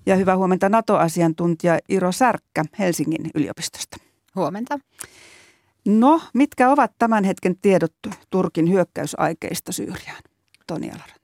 [0.06, 3.98] Ja hyvää huomenta NATO-asiantuntija Iro Särkkä Helsingin yliopistosta.
[4.36, 4.80] Huomenta.
[5.86, 7.94] No, mitkä ovat tämän hetken tiedot
[8.30, 10.24] Turkin hyökkäysaikeista Syyriaan?
[10.68, 11.24] Toni Alaranta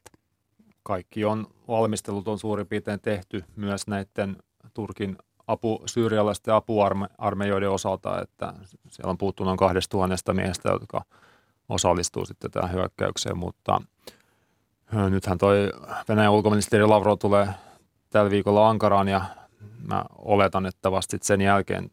[0.90, 4.38] kaikki on, valmistelut on suurin piirtein tehty myös näiden
[4.74, 8.54] Turkin apu, syyrialaisten apuarmeijoiden osalta, että
[8.90, 11.02] siellä on puhuttu noin 2000 miehestä, jotka
[11.70, 13.82] osallistuu sitten tähän hyökkäykseen, mutta
[15.10, 15.70] nythän toi
[16.10, 17.48] Venäjän ulkoministeri Lavrov tulee
[18.10, 19.22] tällä viikolla Ankaraan ja
[19.88, 21.92] mä oletan, että vasta sen jälkeen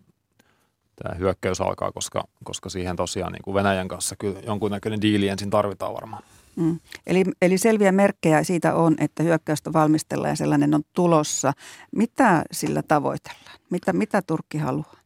[1.02, 5.50] tämä hyökkäys alkaa, koska, koska siihen tosiaan niin kuin Venäjän kanssa kyllä jonkunnäköinen diili ensin
[5.50, 6.22] tarvitaan varmaan.
[6.56, 6.80] Mm.
[7.06, 11.52] Eli, eli selviä merkkejä siitä on, että hyökkäystä valmistellaan ja sellainen on tulossa.
[11.96, 13.58] Mitä sillä tavoitellaan?
[13.70, 14.96] Mitä, mitä Turkki haluaa?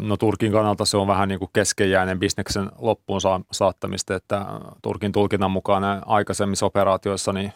[0.00, 3.20] No Turkin kannalta se on vähän niin kuin keskenjäinen bisneksen loppuun
[3.52, 4.46] saattamista, että
[4.82, 7.52] Turkin tulkinnan mukaan aikaisemmissa operaatioissa niin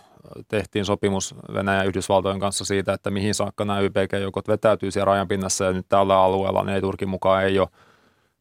[0.48, 5.28] tehtiin sopimus Venäjän ja Yhdysvaltojen kanssa siitä, että mihin saakka nämä YPG-joukot vetäytyy siellä rajan
[5.28, 7.68] pinnassa ja nyt tällä alueella ne ei Turkin mukaan ei ole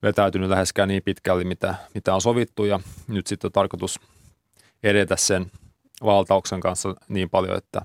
[0.03, 3.99] vetäytynyt läheskään niin pitkälle, mitä, mitä on sovittu ja nyt sitten on tarkoitus
[4.83, 5.51] edetä sen
[6.03, 7.81] valtauksen kanssa niin paljon, että,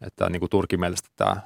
[0.00, 1.36] että niin kuin Turkin mielestä tämä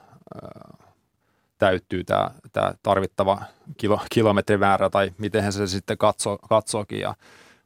[1.59, 3.43] täyttyy tämä, tämä tarvittava
[3.77, 7.01] kilo, kilometrimäärä tai miten se sitten katsoo, katsookin.
[7.01, 7.15] Ja,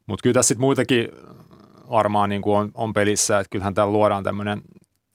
[0.07, 1.09] mutta kyllä tässä sitten muitakin
[1.91, 4.63] varmaan niin kuin on, on pelissä, että kyllähän täällä luodaan tämmöinen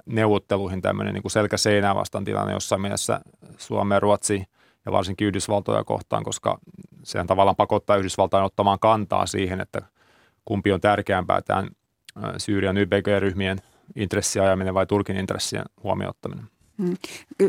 [0.06, 3.20] neuvotteluihin tämmöinen niin kuin selkä seinää vastaan tilanne jossain mielessä
[3.58, 4.44] Suomeen, Ruotsi
[4.86, 6.60] ja varsinkin Yhdysvaltoja kohtaan, koska
[7.04, 9.82] sehän tavallaan pakottaa Yhdysvaltain ottamaan kantaa siihen, että
[10.46, 11.70] kumpi on tärkeämpää tämän
[12.38, 13.58] Syyrian YPG-ryhmien
[13.96, 16.46] intressiajaminen vai Turkin intressien huomioon ottaminen.
[16.78, 16.98] Hmm.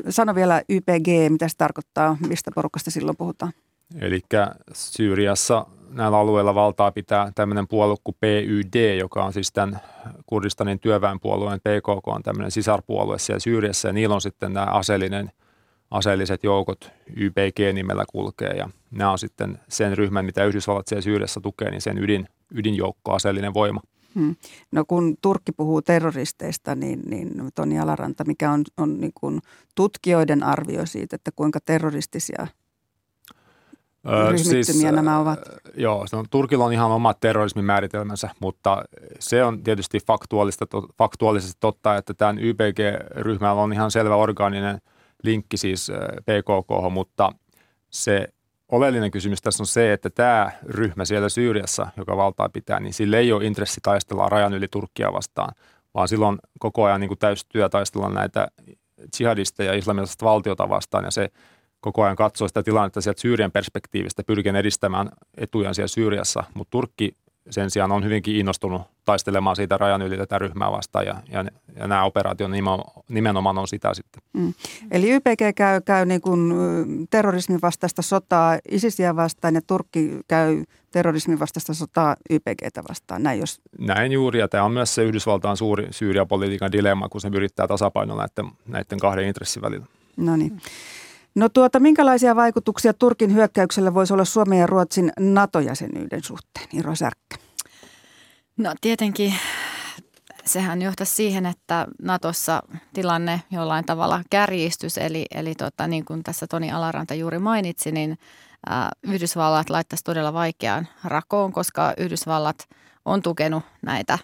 [0.08, 3.52] Sano vielä YPG, mitä se tarkoittaa, mistä porukasta silloin puhutaan?
[4.00, 4.20] Eli
[4.72, 9.80] Syyriassa näillä alueilla valtaa pitää tämmöinen puolue kuin PYD, joka on siis tämän
[10.26, 15.30] Kurdistanin työväenpuolueen PKK on tämmöinen sisarpuolue siellä Syyriassa ja niillä on sitten nämä aseellinen,
[15.90, 21.70] aseelliset joukot YPG-nimellä kulkee ja nämä on sitten sen ryhmän, mitä Yhdysvallat siellä Syyriassa tukee,
[21.70, 23.80] niin sen ydin, ydinjoukko, aseellinen voima–
[24.16, 24.36] Hmm.
[24.72, 29.40] No kun Turkki puhuu terroristeista, niin, niin Toni Alaranta, mikä on, on niin kuin
[29.74, 32.46] tutkijoiden arvio siitä, että kuinka terroristisia
[34.30, 35.38] ryhmittymiä siis, nämä ovat?
[35.74, 38.84] Joo, se on, Turkilla on ihan oma terrorismin määritelmänsä, mutta
[39.18, 44.80] se on tietysti faktuaalista, to, faktuaalisesti totta, että tämän YPG-ryhmällä on ihan selvä orgaaninen
[45.22, 47.32] linkki siis PKK, mutta
[47.90, 48.28] se
[48.72, 53.18] oleellinen kysymys tässä on se, että tämä ryhmä siellä Syyriassa, joka valtaa pitää, niin sillä
[53.18, 55.54] ei ole intressi taistella rajan yli Turkkia vastaan,
[55.94, 58.48] vaan silloin koko ajan niin täystyö taistella näitä
[59.20, 61.04] jihadisteja ja islamilaisesta valtiota vastaan.
[61.04, 61.28] Ja se
[61.80, 67.16] koko ajan katsoo sitä tilannetta sieltä Syyrian perspektiivistä, pyrkien edistämään etujaan siellä Syyriassa, mutta Turkki
[67.50, 71.44] sen sijaan on hyvinkin innostunut taistelemaan siitä rajan yli tätä ryhmää vastaan ja, ja,
[71.76, 72.50] ja nämä operaatiot
[73.08, 74.22] nimenomaan on sitä sitten.
[74.32, 74.54] Mm.
[74.90, 76.52] Eli YPG käy, käy niin kuin
[77.10, 83.60] terrorismin vastaista sotaa ISISiä vastaan ja Turkki käy terrorismin vastaista sotaa YPGtä vastaan, näin jos...
[83.78, 88.26] Näin juuri, ja tämä on myös se Yhdysvaltain suuri Syyriapolitiikan dilemma, kun se yrittää tasapainoilla
[88.36, 89.86] näiden, näiden kahden intressin välillä.
[90.16, 90.60] No niin.
[91.36, 97.36] No tuota, minkälaisia vaikutuksia Turkin hyökkäyksellä voisi olla Suomen ja Ruotsin NATO-jäsenyyden suhteen, Iro Särkkä?
[98.56, 99.34] No tietenkin
[100.44, 106.46] sehän johtaisi siihen, että Natossa tilanne jollain tavalla kärjistys, eli, eli tota, niin kuin tässä
[106.46, 108.18] Toni Alaranta juuri mainitsi, niin
[108.70, 108.72] ä,
[109.02, 112.68] Yhdysvallat laittaisi todella vaikeaan rakoon, koska Yhdysvallat
[113.04, 114.18] on tukenut näitä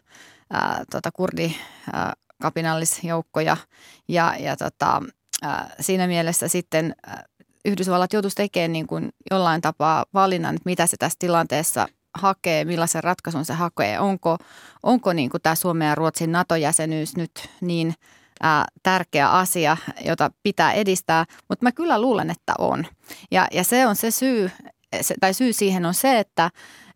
[0.55, 1.55] ä, tota, kurdi
[1.95, 3.57] ä, kapinallisjoukkoja.
[4.09, 5.03] Ja, ja tota,
[5.81, 6.95] siinä mielessä sitten
[7.65, 13.05] Yhdysvallat joutuisi tekemään niin kuin jollain tapaa valinnan, että mitä se tässä tilanteessa hakee, millaisen
[13.05, 14.01] ratkaisun se hakee.
[14.01, 14.39] Onko,
[14.83, 17.95] onko niin kuin tämä Suomen ja Ruotsin NATO-jäsenyys nyt niin
[18.43, 22.87] ää, tärkeä asia, jota pitää edistää, mutta mä kyllä luulen, että on.
[23.31, 24.51] Ja, ja se on se syy,
[25.01, 26.51] se, tai syy siihen on se, että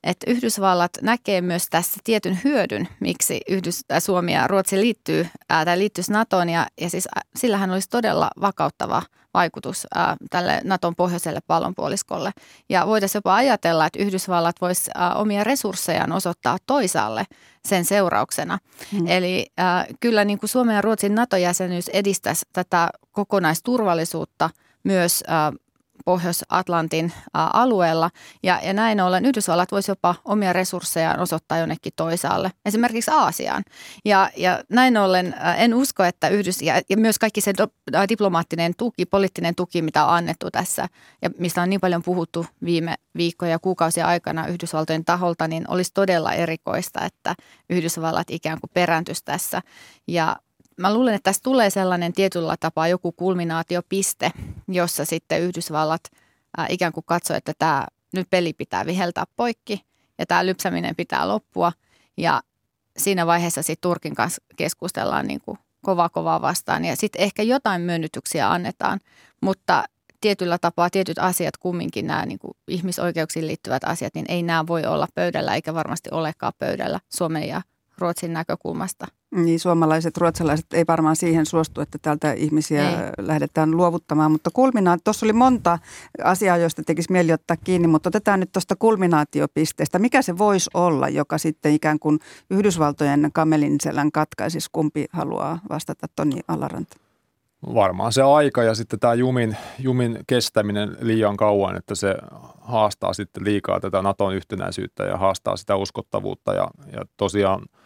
[0.06, 5.64] että Yhdysvallat näkee myös tässä tietyn hyödyn, miksi Yhdys, äh, Suomi ja Ruotsi liittyy, ää,
[5.64, 9.02] tai liittyisi NATOon, ja, ja siis sillähän olisi todella vakauttava
[9.34, 12.32] vaikutus ää, tälle Naton pohjoiselle pallonpuoliskolle.
[12.68, 17.24] Ja voitaisiin jopa ajatella, että Yhdysvallat voisi ää, omia resurssejaan osoittaa toisaalle
[17.66, 18.58] sen seurauksena.
[18.92, 19.06] Hmm.
[19.06, 24.50] Eli ää, kyllä niin kuin Suomen ja Ruotsin NATO-jäsenyys edistäisi tätä kokonaisturvallisuutta
[24.84, 25.52] myös ää,
[26.06, 28.10] Pohjois-Atlantin alueella.
[28.42, 33.64] Ja, ja näin ollen Yhdysvallat voisi jopa omia resurssejaan osoittaa jonnekin toisaalle, esimerkiksi Aasiaan.
[34.04, 37.66] Ja, ja näin ollen en usko, että Yhdys, ja, ja myös kaikki se do,
[38.08, 40.88] diplomaattinen tuki, poliittinen tuki, mitä on annettu tässä,
[41.22, 45.90] ja mistä on niin paljon puhuttu viime viikkoja ja kuukausia aikana Yhdysvaltojen taholta, niin olisi
[45.94, 47.34] todella erikoista, että
[47.70, 49.62] Yhdysvallat ikään kuin perääntyisi tässä.
[50.06, 50.36] Ja
[50.76, 54.32] mä luulen, että tässä tulee sellainen tietyllä tapaa joku kulminaatiopiste,
[54.68, 56.02] jossa sitten Yhdysvallat
[56.56, 59.84] ää, ikään kuin katsoo, että tämä nyt peli pitää viheltää poikki
[60.18, 61.72] ja tämä lypsäminen pitää loppua.
[62.16, 62.42] Ja
[62.96, 67.82] siinä vaiheessa sitten Turkin kanssa keskustellaan niin kuin kova kovaa vastaan ja sitten ehkä jotain
[67.82, 69.00] myönnytyksiä annetaan,
[69.42, 69.84] mutta
[70.20, 74.86] tietyllä tapaa tietyt asiat, kumminkin nämä niin kuin ihmisoikeuksiin liittyvät asiat, niin ei nämä voi
[74.86, 77.62] olla pöydällä eikä varmasti olekaan pöydällä Suomen ja
[77.98, 79.06] Ruotsin näkökulmasta.
[79.30, 82.96] Niin suomalaiset, ruotsalaiset ei varmaan siihen suostu, että täältä ihmisiä ei.
[83.18, 85.78] lähdetään luovuttamaan, mutta kulminaat, tuossa oli monta
[86.24, 89.98] asiaa, joista tekisi mieli ottaa kiinni, mutta otetaan nyt tuosta kulminaatiopisteestä.
[89.98, 92.18] Mikä se voisi olla, joka sitten ikään kuin
[92.50, 96.96] Yhdysvaltojen kamelin selän katkaisisi, kumpi haluaa vastata Toni Alaranta?
[97.74, 102.14] Varmaan se aika ja sitten tämä jumin, jumin kestäminen liian kauan, että se
[102.60, 107.62] haastaa sitten liikaa tätä Naton yhtenäisyyttä ja haastaa sitä uskottavuutta ja, ja tosiaan–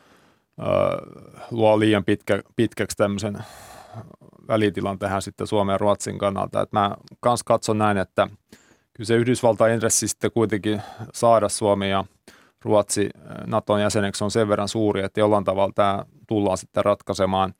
[1.51, 3.38] luo liian pitkä, pitkäksi tämmöisen
[4.49, 6.61] välitilan tähän sitten Suomen ja Ruotsin kannalta.
[6.61, 8.29] Et mä kans katson näin, että
[8.92, 10.83] kyllä se Yhdysvaltain intressi sitten kuitenkin
[11.14, 12.05] saada Suomi ja
[12.64, 13.11] Ruotsi
[13.46, 17.55] Naton jäseneksi on sen verran suuri, että jollain tavalla tämä tullaan sitten ratkaisemaan.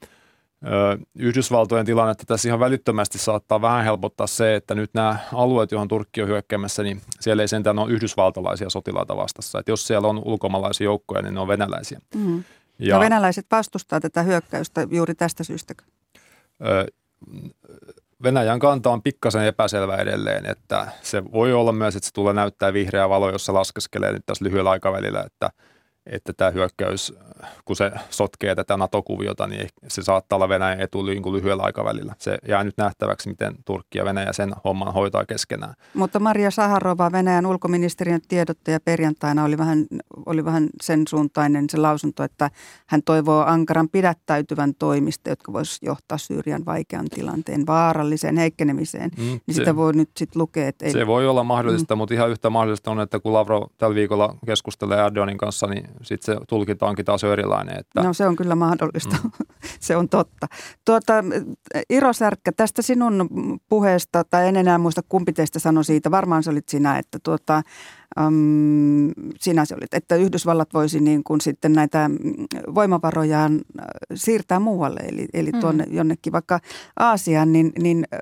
[1.19, 6.23] Yhdysvaltojen tilannetta tässä ihan välittömästi saattaa vähän helpottaa se, että nyt nämä alueet, joihin Turkki
[6.23, 9.59] on hyökkäämässä, niin siellä ei sentään ole yhdysvaltalaisia sotilaita vastassa.
[9.59, 12.01] Että jos siellä on ulkomaalaisia joukkoja, niin ne on venäläisiä.
[12.15, 12.45] Mm.
[12.81, 15.75] Ja no venäläiset vastustaa tätä hyökkäystä juuri tästä syystä.
[18.23, 22.73] Venäjän kanta on pikkasen epäselvä edelleen, että se voi olla myös, että se tulee näyttää
[22.73, 25.51] vihreä valo, jossa laskeskelee nyt tässä lyhyellä aikavälillä, että–
[26.11, 27.15] että tämä hyökkäys,
[27.65, 32.15] kun se sotkee tätä NATO-kuviota, niin se saattaa olla Venäjän etu niin lyhyellä aikavälillä.
[32.19, 35.75] Se jää nyt nähtäväksi, miten Turkki ja Venäjä sen homman hoitaa keskenään.
[35.95, 39.87] Mutta Maria Saharova, Venäjän ulkoministeriön tiedottaja perjantaina, oli vähän,
[40.27, 42.51] oli vähän sen suuntainen se lausunto, että
[42.87, 49.11] hän toivoo Ankaran pidättäytyvän toimista, jotka voisivat johtaa Syyrian vaikean tilanteen vaaralliseen heikkenemiseen.
[49.17, 50.69] Mm, niin se, sitä voi nyt sitten lukea.
[50.69, 50.93] Että ei...
[50.93, 51.99] Se voi olla mahdollista, mm.
[51.99, 56.35] mutta ihan yhtä mahdollista on, että kun Lavrov tällä viikolla keskustelee Erdoganin kanssa, niin sitten
[56.35, 57.79] se tulkinta onkin taas erilainen.
[57.81, 58.03] Että...
[58.03, 59.31] No se on kyllä mahdollista, mm.
[59.81, 60.47] se on totta.
[60.85, 61.15] Tuota,
[61.91, 63.29] Iro Särkkä, tästä sinun
[63.69, 67.63] puheesta, tai en enää muista kumpi teistä sanoi siitä, varmaan se olit sinä, että tuota,
[68.21, 72.11] um, sinä se olit, että Yhdysvallat voisi niin kuin sitten näitä
[72.75, 75.61] voimavarojaan äh, siirtää muualle, eli, eli mm.
[75.61, 76.61] tuonne jonnekin vaikka
[76.99, 78.21] Aasiaan, niin, niin äh,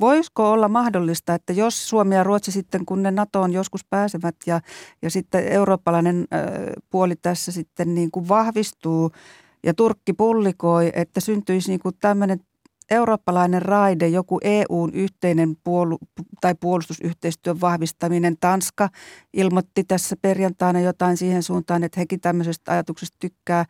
[0.00, 4.60] voisiko olla mahdollista, että jos Suomi ja Ruotsi sitten, kun ne NATOon joskus pääsevät ja,
[5.02, 6.40] ja sitten eurooppalainen äh,
[6.90, 9.10] puoli tässä sitten niin kuin vahvistuu
[9.62, 12.40] ja Turkki pullikoi, että syntyisi niin kuin tämmöinen
[12.90, 15.98] eurooppalainen raide, joku EUn yhteinen puolu-
[16.40, 18.36] tai puolustusyhteistyön vahvistaminen.
[18.40, 18.88] Tanska
[19.32, 23.64] ilmoitti tässä perjantaina jotain siihen suuntaan, että hekin tämmöisestä ajatuksesta tykkää,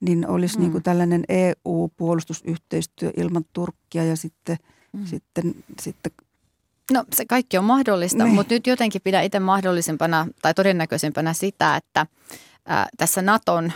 [0.00, 0.60] niin olisi mm.
[0.60, 4.56] niin kuin tällainen EU-puolustusyhteistyö ilman Turkkia ja sitten,
[4.92, 5.06] mm.
[5.06, 6.12] sitten, sitten
[6.92, 8.34] No se kaikki on mahdollista, niin.
[8.34, 12.06] mutta nyt jotenkin pidän itse mahdollisempana tai todennäköisempänä sitä, että
[12.66, 13.72] ää, tässä Naton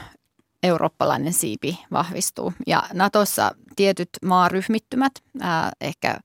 [0.63, 2.53] eurooppalainen siipi vahvistuu.
[2.67, 6.19] Ja Natossa tietyt maaryhmittymät ää, ehkä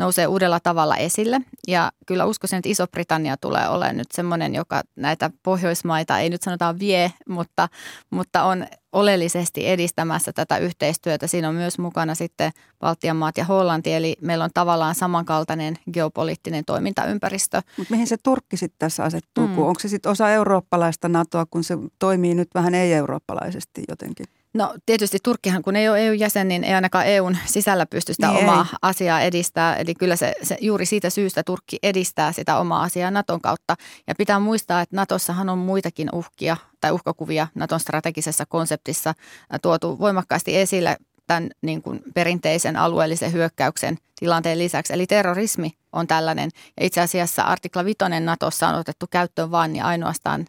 [0.00, 1.40] nousee uudella tavalla esille.
[1.68, 6.78] Ja kyllä uskoisin, että Iso-Britannia tulee olemaan nyt semmoinen, joka näitä Pohjoismaita ei nyt sanotaan
[6.78, 7.68] vie, mutta,
[8.10, 11.26] mutta on oleellisesti edistämässä tätä yhteistyötä.
[11.26, 16.64] Siinä on myös mukana sitten Baltian maat ja Hollanti, eli meillä on tavallaan samankaltainen geopoliittinen
[16.64, 17.62] toimintaympäristö.
[17.76, 19.46] Mutta mihin se Turkki sitten tässä asettuu?
[19.48, 19.58] Mm.
[19.58, 24.26] Onko se sitten osa eurooppalaista NATOa, kun se toimii nyt vähän ei-eurooppalaisesti jotenkin?
[24.54, 28.38] No tietysti Turkkihan, kun ei ole EU-jäsen, niin ei ainakaan EUn sisällä pysty sitä niin
[28.38, 28.76] omaa ei.
[28.82, 29.76] asiaa edistää.
[29.76, 33.76] Eli kyllä se, se juuri siitä syystä Turkki edistää sitä omaa asiaa Naton kautta.
[34.06, 39.14] Ja pitää muistaa, että Natossahan on muitakin uhkia tai uhkakuvia Naton strategisessa konseptissa
[39.62, 40.96] tuotu voimakkaasti esille
[41.30, 44.92] tämän niin kuin perinteisen alueellisen hyökkäyksen tilanteen lisäksi.
[44.92, 46.50] Eli terrorismi on tällainen.
[46.80, 50.46] Ja itse asiassa artikla 5 Natossa on otettu käyttöön vain ja ainoastaan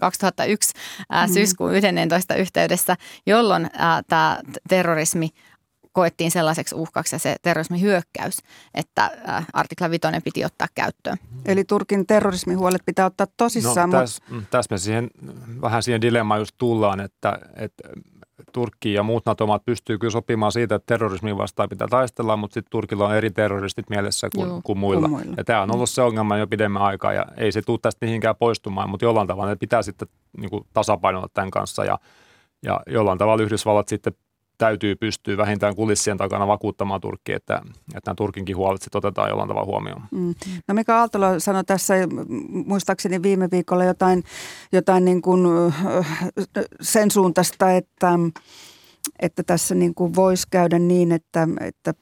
[0.00, 1.34] 2001 mm.
[1.34, 3.70] syyskuun 11 yhteydessä, jolloin
[4.08, 5.28] tämä terrorismi
[5.92, 8.38] koettiin sellaiseksi uhkaksi ja se terrorismihyökkäys,
[8.74, 9.10] että
[9.52, 11.16] artikla 5 piti ottaa käyttöön.
[11.44, 13.90] Eli Turkin terrorismihuolet pitää ottaa tosissaan.
[13.90, 14.48] No, tässä, mutta...
[14.50, 15.10] tässä me siihen,
[15.60, 17.88] vähän siihen dilemmaan just tullaan, että, että
[18.52, 22.70] Turkki ja muut NATO-maat pystyy kyllä sopimaan siitä, että terrorismin vastaan pitää taistella, mutta sitten
[22.70, 25.08] Turkilla on eri terroristit mielessä kuin, Joo, kuin muilla.
[25.08, 25.34] Kuin muilla.
[25.36, 28.36] Ja tämä on ollut se ongelma jo pidemmän aikaa ja ei se tule tästä mihinkään
[28.36, 31.98] poistumaan, mutta jollain tavalla ne pitää sitten niin kuin tasapainoilla tämän kanssa ja,
[32.62, 34.12] ja jollain tavalla Yhdysvallat sitten
[34.58, 37.62] täytyy pystyä vähintään kulissien takana vakuuttamaan Turkki, että,
[37.94, 40.02] että nämä Turkinkin huolet sitten otetaan jollain tavalla huomioon.
[40.10, 40.34] Mm.
[40.68, 41.94] No Mika Aaltola sanoi tässä
[42.66, 44.24] muistaakseni viime viikolla jotain,
[44.72, 45.40] jotain niin kuin
[46.80, 48.18] sen suuntaista, että,
[49.20, 51.94] että tässä niin kuin voisi käydä niin, että, että,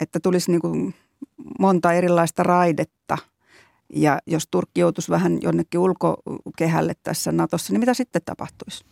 [0.00, 0.94] että tulisi niin kuin
[1.58, 3.18] monta erilaista raidetta–
[3.94, 8.84] ja jos Turkki joutuisi vähän jonnekin ulkokehälle tässä Natossa, niin mitä sitten tapahtuisi?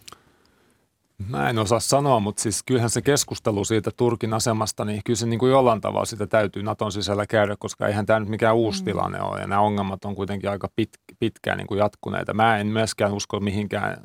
[1.28, 5.26] Mä en osaa sanoa, mutta siis kyllähän se keskustelu siitä Turkin asemasta, niin kyllä se
[5.26, 8.82] niin kuin jollain tavalla sitä täytyy Naton sisällä käydä, koska eihän tämä nyt mikään uusi
[8.82, 8.84] mm.
[8.84, 12.34] tilanne ole ja nämä ongelmat on kuitenkin aika pit, pitkään niin kuin jatkuneita.
[12.34, 13.96] Mä en myöskään usko mihinkään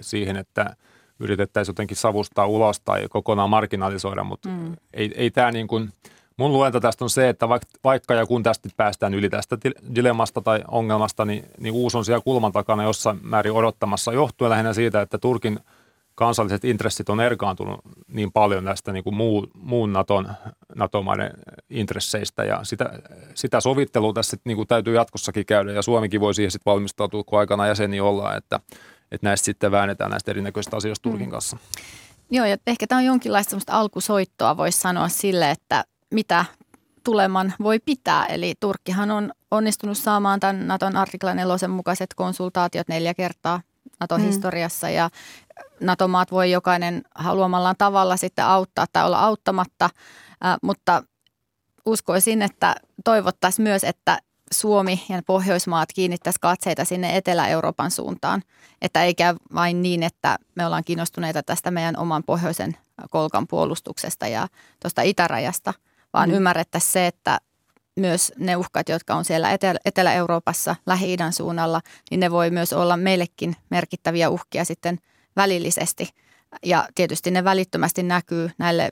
[0.00, 0.76] siihen, että
[1.20, 4.76] yritettäisiin jotenkin savustaa ulos tai kokonaan marginalisoida, mutta mm.
[4.94, 5.90] ei, ei tämä niin kuin,
[6.36, 9.58] mun luenta tästä on se, että vaikka, vaikka ja kun tästä päästään yli tästä
[9.94, 14.72] dilemmasta tai ongelmasta, niin, niin uusi on siellä kulman takana jossain määrin odottamassa, johtuen lähinnä
[14.72, 15.60] siitä, että Turkin–
[16.14, 20.32] kansalliset intressit on erkaantunut niin paljon näistä niin kuin muu, muun Naton,
[20.74, 21.30] NATO-maiden
[21.70, 22.90] intresseistä ja sitä,
[23.34, 27.38] sitä sovittelua tässä niin kuin täytyy jatkossakin käydä ja Suomikin voi siihen sitten valmistautua, kun
[27.38, 28.60] aikana jäseni ollaan, että,
[29.10, 31.30] että näistä sitten väännetään näistä erinäköisistä asioista Turkin mm.
[31.30, 31.56] kanssa.
[32.30, 36.44] Joo, ja ehkä tämä on jonkinlaista alkusoittoa, voisi sanoa sille, että mitä
[37.04, 38.26] tuleman voi pitää.
[38.26, 43.60] Eli Turkkihan on onnistunut saamaan tämän Naton artiklan 4 mukaiset konsultaatiot neljä kertaa
[44.02, 44.92] NATO-historiassa mm.
[44.92, 45.10] ja
[45.80, 49.84] NATO-maat voi jokainen haluamallaan tavalla sitten auttaa tai olla auttamatta,
[50.44, 51.02] äh, mutta
[51.86, 54.18] uskoisin, että toivottaisiin myös, että
[54.52, 58.42] Suomi ja Pohjoismaat kiinnittäisi katseita sinne Etelä-Euroopan suuntaan,
[58.82, 62.76] että ei käy vain niin, että me ollaan kiinnostuneita tästä meidän oman pohjoisen
[63.10, 64.48] kolkan puolustuksesta ja
[64.82, 65.74] tuosta itärajasta,
[66.12, 66.34] vaan mm.
[66.34, 67.38] ymmärrettäisiin se, että
[67.96, 69.48] myös ne uhkat, jotka on siellä
[69.84, 71.80] Etelä-Euroopassa, Lähi-idän suunnalla,
[72.10, 74.98] niin ne voi myös olla meillekin merkittäviä uhkia sitten
[75.36, 76.08] välillisesti.
[76.64, 78.90] Ja tietysti ne välittömästi näkyy näille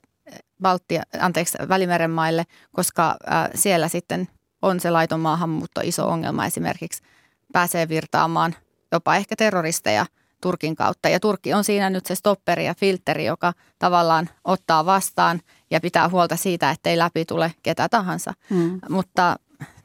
[0.62, 3.16] Baltia, anteeksi, Välimeren maille, koska
[3.54, 4.28] siellä sitten
[4.62, 7.02] on se laiton maahanmuutto iso ongelma esimerkiksi.
[7.52, 8.54] Pääsee virtaamaan
[8.92, 10.06] jopa ehkä terroristeja
[10.40, 11.08] Turkin kautta.
[11.08, 16.08] Ja Turkki on siinä nyt se stopperi ja filteri, joka tavallaan ottaa vastaan ja pitää
[16.08, 18.32] huolta siitä, ettei läpi tule ketä tahansa.
[18.50, 18.80] Mm.
[18.88, 19.36] Mutta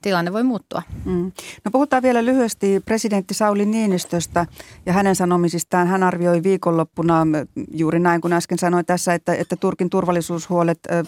[0.02, 0.82] tilanne voi muuttua.
[1.06, 1.32] Mm.
[1.66, 4.46] No puhutaan vielä lyhyesti presidentti Sauli Niinistöstä
[4.86, 5.88] ja hänen sanomisistaan.
[5.88, 7.28] Hän arvioi viikonloppuna
[7.72, 11.04] juuri näin kuin äsken sanoin tässä, että, että Turkin turvallisuushuolet ö,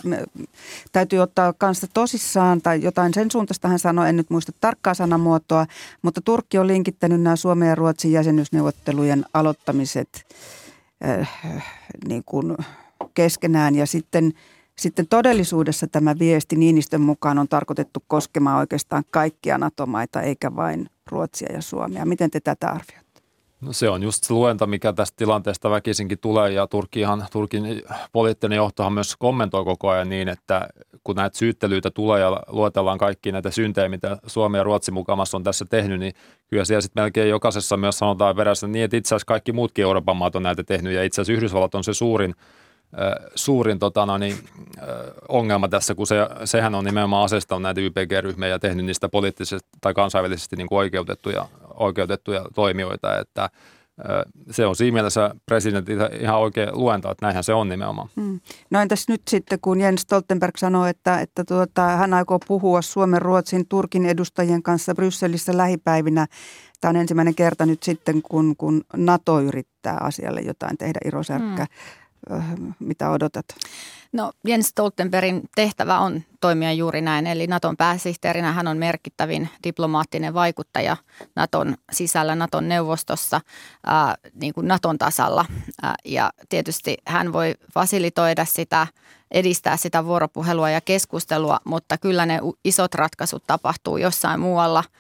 [0.92, 5.66] täytyy ottaa kanssa tosissaan tai jotain sen suuntaista hän sanoi, en nyt muista tarkkaa sanamuotoa,
[6.02, 10.26] mutta Turkki on linkittänyt nämä Suomen ja Ruotsin jäsenyysneuvottelujen aloittamiset
[11.06, 11.26] ö,
[12.08, 12.58] niin kuin
[13.14, 14.34] keskenään ja sitten–
[14.80, 21.54] sitten todellisuudessa tämä viesti Niinistön mukaan on tarkoitettu koskemaan oikeastaan kaikkia NATO-maita, eikä vain Ruotsia
[21.54, 22.06] ja Suomea.
[22.06, 23.08] Miten te tätä arvioitte?
[23.62, 28.56] No se on just se luenta, mikä tästä tilanteesta väkisinkin tulee ja Turkihan, Turkin poliittinen
[28.56, 30.68] johtohan myös kommentoi koko ajan niin, että
[31.04, 35.44] kun näitä syyttelyitä tulee ja luetellaan kaikki näitä syntejä, mitä Suomi ja Ruotsi mukamassa on
[35.44, 36.14] tässä tehnyt, niin
[36.48, 40.18] kyllä siellä sitten melkein jokaisessa myös sanotaan verässä niin, että itse asiassa kaikki muutkin Euroopan
[40.18, 42.36] maat on näitä tehnyt ja itse asiassa Yhdysvallat on se suurin
[43.36, 44.38] suurin tota, no niin,
[45.30, 46.16] ongelma tässä, kun se,
[46.46, 51.48] sehän on nimenomaan asestanut näitä YPG-ryhmiä ja tehnyt niistä poliittisesti tai kansainvälisesti niin kuin oikeutettuja,
[51.74, 53.50] oikeutettuja toimijoita, että
[54.52, 58.10] se on siinä mielessä presidentin ihan oikea luenta, että näinhän se on nimenomaan.
[58.16, 58.40] Hmm.
[58.70, 63.22] No entäs nyt sitten, kun Jens Stoltenberg sanoi, että, että tuota, hän aikoo puhua Suomen,
[63.22, 66.28] Ruotsin, Turkin edustajien kanssa Brysselissä lähipäivinä.
[66.82, 71.66] Tämä on ensimmäinen kerta nyt sitten, kun, kun NATO yrittää asialle jotain tehdä, Iro Särkkä.
[71.66, 72.07] Hmm.
[72.32, 72.46] Äh,
[72.80, 73.46] mitä odotat?
[74.12, 80.34] No Jens Stoltenbergin tehtävä on toimia juuri näin, eli Naton pääsihteerinä hän on merkittävin diplomaattinen
[80.34, 80.98] vaikuttaja
[81.36, 83.42] Naton sisällä, Naton neuvostossa,
[83.86, 85.46] ää, niin kuin Naton tasalla.
[85.82, 88.88] Ää, ja tietysti hän voi fasilitoida sitä,
[89.32, 94.84] edistää sitä vuoropuhelua ja keskustelua, mutta kyllä ne isot ratkaisut tapahtuu jossain muualla–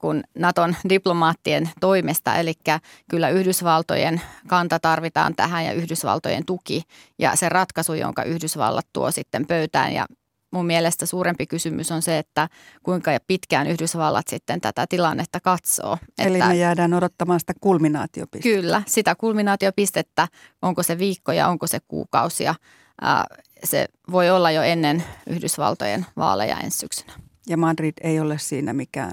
[0.00, 2.36] kuin Naton diplomaattien toimesta.
[2.36, 2.54] Eli
[3.10, 6.82] kyllä Yhdysvaltojen kanta tarvitaan tähän ja Yhdysvaltojen tuki
[7.18, 9.92] ja se ratkaisu, jonka Yhdysvallat tuo sitten pöytään.
[9.92, 10.06] Ja
[10.52, 12.48] mun mielestä suurempi kysymys on se, että
[12.82, 15.98] kuinka pitkään Yhdysvallat sitten tätä tilannetta katsoo.
[16.18, 18.60] Eli että, me jäädään odottamaan sitä kulminaatiopistettä.
[18.60, 20.28] Kyllä, sitä kulminaatiopistettä,
[20.62, 22.54] onko se viikkoja, onko se kuukausia.
[23.64, 27.12] Se voi olla jo ennen Yhdysvaltojen vaaleja ensi syksynä.
[27.46, 29.12] Ja Madrid ei ole siinä mikään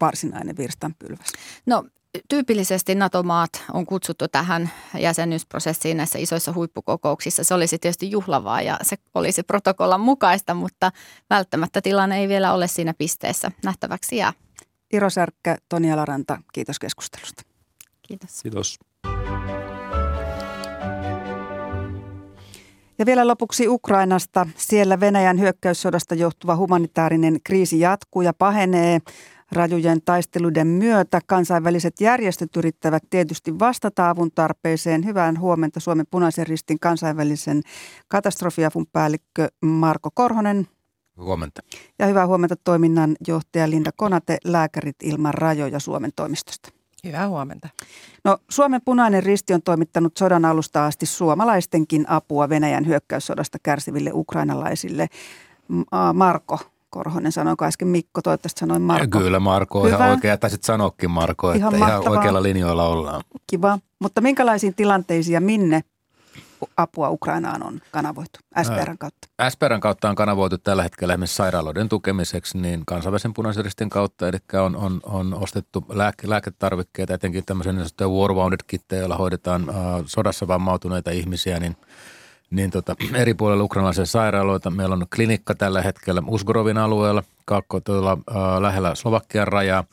[0.00, 1.32] varsinainen virstanpylväs?
[1.66, 1.84] No
[2.28, 7.44] tyypillisesti NATO-maat on kutsuttu tähän jäsenyysprosessiin näissä isoissa huippukokouksissa.
[7.44, 10.92] Se olisi tietysti juhlavaa ja se olisi protokollan mukaista, mutta
[11.30, 13.50] välttämättä tilanne ei vielä ole siinä pisteessä.
[13.64, 14.32] Nähtäväksi jää.
[14.92, 17.42] Iro Särkkä, Toni Alaranta, kiitos keskustelusta.
[18.08, 18.42] Kiitos.
[18.42, 18.78] Kiitos.
[22.98, 24.46] Ja vielä lopuksi Ukrainasta.
[24.56, 28.98] Siellä Venäjän hyökkäyssodasta johtuva humanitaarinen kriisi jatkuu ja pahenee.
[29.52, 35.04] Rajujen taisteluiden myötä kansainväliset järjestöt yrittävät tietysti vastata avun tarpeeseen.
[35.04, 37.62] Hyvää huomenta Suomen punaisen ristin kansainvälisen
[38.08, 40.68] katastrofiavun päällikkö Marko Korhonen.
[41.16, 41.62] Huomenta.
[41.98, 46.68] Ja hyvää huomenta toiminnan johtaja Linda Konate, Lääkärit ilman rajoja Suomen toimistosta.
[47.04, 47.68] Hyvää huomenta.
[48.24, 55.06] No, Suomen punainen risti on toimittanut sodan alusta asti suomalaistenkin apua Venäjän hyökkäyssodasta kärsiville ukrainalaisille.
[56.14, 56.58] Marko,
[56.90, 59.18] Korhonen, sanoiko äsken Mikko, toivottavasti sanoin Marko.
[59.18, 63.22] Kyllä Marko on ihan oikein, taisit sanoakin Marko, että ihan, ihan oikealla linjoilla ollaan.
[63.46, 65.84] Kiva, mutta minkälaisiin tilanteisiin ja minne
[66.76, 69.28] apua Ukrainaan on kanavoitu SPRn kautta?
[69.50, 74.76] SPRn kautta on kanavoitu tällä hetkellä esimerkiksi sairaaloiden tukemiseksi niin kansainvälisen punaisen kautta, eli on,
[74.76, 79.74] on, on ostettu lääke, lääketarvikkeita, etenkin tämmöisen niin War Wounded kittejä, joilla hoidetaan uh,
[80.06, 81.76] sodassa vammautuneita ihmisiä, niin–
[82.50, 84.70] niin tota, eri puolilla ukrainalaisia sairaaloita.
[84.70, 89.84] Meillä on klinikka tällä hetkellä Usgorovin alueella, kaakko tuolla äh, lähellä Slovakian rajaa,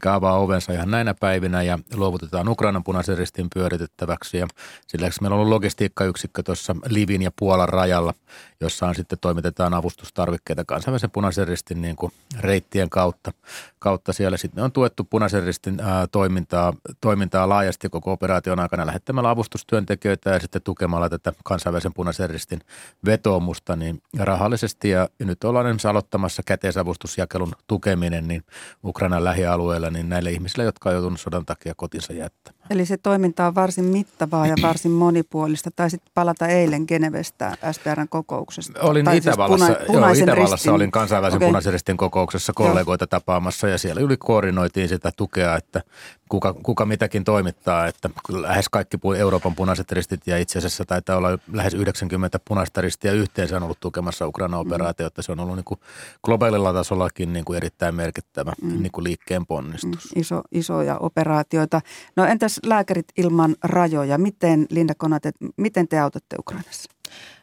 [0.00, 4.36] mikä avaa ovensa ihan näinä päivinä ja luovutetaan Ukrainan punaisen ristin pyöritettäväksi.
[4.38, 4.46] Ja
[4.86, 8.14] sillä meillä on ollut logistiikkayksikkö tuossa Livin ja Puolan rajalla,
[8.60, 13.32] jossa on sitten toimitetaan avustustarvikkeita kansainvälisen punaisen ristin niin kuin reittien kautta,
[13.78, 14.36] kautta siellä.
[14.36, 20.40] Sitten on tuettu punaisen ristin ää, toimintaa, toimintaa laajasti koko operaation aikana lähettämällä avustustyöntekijöitä ja
[20.40, 22.60] sitten tukemalla tätä kansainvälisen punaisen ristin
[23.06, 24.90] vetoomusta niin rahallisesti.
[24.90, 28.42] Ja, nyt ollaan esimerkiksi aloittamassa käteisavustusjakelun tukeminen niin
[28.84, 32.59] Ukrainan lähialueella niin näille ihmisille, jotka on joutunut sodan takia kotinsa jättämään.
[32.70, 35.70] Eli se toiminta on varsin mittavaa ja varsin monipuolista.
[35.76, 38.80] Tai sitten palata eilen Genevestä SPRn kokouksesta.
[38.80, 40.72] Olin tai Itävallassa, siis puna, joo, Itävallassa ristin.
[40.72, 41.48] olin kansainvälisen okay.
[41.48, 43.06] punaisen ristin kokouksessa kollegoita joo.
[43.06, 45.82] tapaamassa ja siellä yli koordinoitiin sitä tukea, että
[46.30, 51.38] kuka, kuka mitäkin toimittaa, että lähes kaikki Euroopan punaiset ristit ja itse asiassa taitaa olla
[51.52, 55.22] lähes 90 punaista ristiä yhteensä on ollut tukemassa Ukraina-operaatiota.
[55.22, 55.80] Se on ollut niin kuin
[56.24, 58.82] globaalilla tasollakin niin kuin erittäin merkittävä mm.
[58.82, 60.14] niin kuin liikkeen ponnistus.
[60.14, 60.20] Mm.
[60.20, 61.80] Iso, isoja operaatioita.
[62.16, 64.18] No entäs lääkärit ilman rajoja?
[64.18, 66.90] Miten, Linda Konate, miten te autatte Ukrainassa?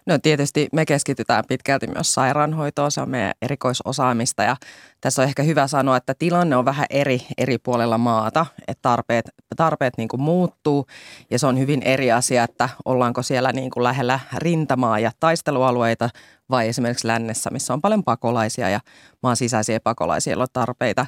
[0.05, 4.55] No tietysti me keskitytään pitkälti myös sairaanhoitoon, se on meidän erikoisosaamista ja
[5.01, 9.29] tässä on ehkä hyvä sanoa, että tilanne on vähän eri eri puolella maata, että tarpeet,
[9.55, 10.85] tarpeet niin kuin muuttuu
[11.29, 16.09] ja se on hyvin eri asia, että ollaanko siellä niin kuin lähellä rintamaa ja taistelualueita
[16.49, 18.79] vai esimerkiksi lännessä, missä on paljon pakolaisia ja
[19.23, 21.05] maan sisäisiä pakolaisia, on tarpeita.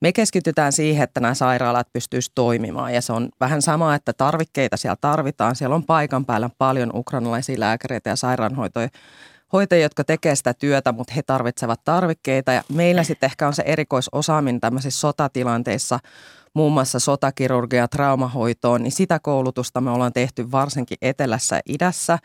[0.00, 4.76] Me keskitytään siihen, että nämä sairaalat pystyisivät toimimaan ja se on vähän sama, että tarvikkeita
[4.76, 5.56] siellä tarvitaan.
[5.56, 8.88] Siellä on paikan päällä paljon ukrainalaisia lääkäreitä ja sairaanhoitoja,
[9.52, 12.52] hoitajia, jotka tekevät sitä työtä, mutta he tarvitsevat tarvikkeita.
[12.52, 15.98] Ja meillä sitten ehkä on se erikoisosaaminen tämmöisissä sotatilanteissa,
[16.54, 22.18] muun muassa sotakirurgia, traumahoitoon, niin sitä koulutusta me ollaan tehty varsinkin etelässä ja idässä.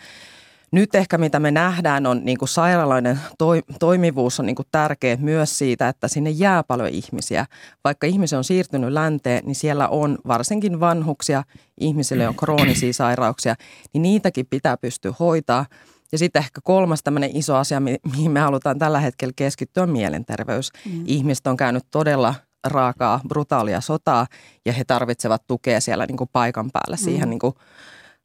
[0.74, 5.18] Nyt ehkä mitä me nähdään on niin kuin sairaaloiden toi, toimivuus on niin kuin tärkeä
[5.20, 7.46] myös siitä, että sinne jää paljon ihmisiä.
[7.84, 11.44] Vaikka ihmisiä on siirtynyt länteen, niin siellä on varsinkin vanhuksia,
[11.80, 13.56] ihmisille on kroonisia sairauksia,
[13.94, 15.66] niin niitäkin pitää pystyä hoitaa.
[16.12, 20.72] Ja sitten ehkä kolmas tämmöinen iso asia, mihin me halutaan tällä hetkellä keskittyä, on mielenterveys.
[20.86, 21.04] Mm.
[21.06, 22.36] Ihmiset on käynyt todella
[22.68, 24.28] raakaa, brutaalia sotaa
[24.66, 27.30] ja he tarvitsevat tukea siellä niin kuin paikan päällä siihen mm.
[27.30, 27.54] niin kuin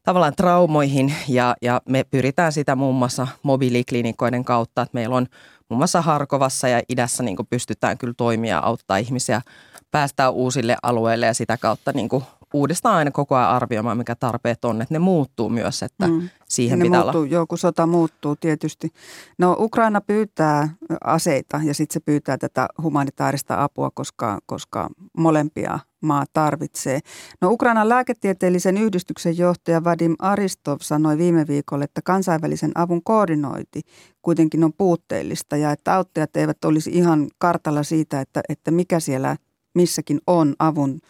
[0.08, 5.26] tavallaan traumoihin ja, ja me pyritään sitä muun muassa mobiiliklinikoiden kautta, että meillä on
[5.68, 9.42] muun muassa Harkovassa ja idässä niin pystytään kyllä toimia auttaa ihmisiä
[9.90, 12.08] päästään uusille alueille ja sitä kautta niin
[12.54, 16.28] uudestaan aina koko ajan arvioimaan, mikä tarpeet on, että ne muuttuu myös, että mm.
[16.48, 17.30] siihen ne pitää muuttuu, olla.
[17.30, 18.92] Joo, kun sota muuttuu tietysti.
[19.38, 20.68] No Ukraina pyytää
[21.04, 24.88] aseita ja sitten se pyytää tätä humanitaarista apua, koska, koska
[25.18, 27.00] molempia maa tarvitsee.
[27.40, 33.80] No Ukrainan lääketieteellisen yhdistyksen johtaja Vadim Aristov sanoi viime viikolla, että kansainvälisen avun koordinointi
[34.22, 39.36] kuitenkin on puutteellista ja että auttajat eivät olisi ihan kartalla siitä, että, että mikä siellä
[39.74, 41.00] missäkin on avun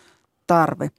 [0.47, 0.91] tarve.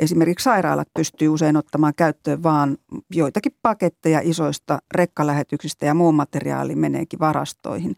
[0.00, 2.76] Esimerkiksi sairaalat pystyy usein ottamaan käyttöön vaan
[3.14, 7.96] joitakin paketteja isoista rekkalähetyksistä ja muu materiaali meneekin varastoihin.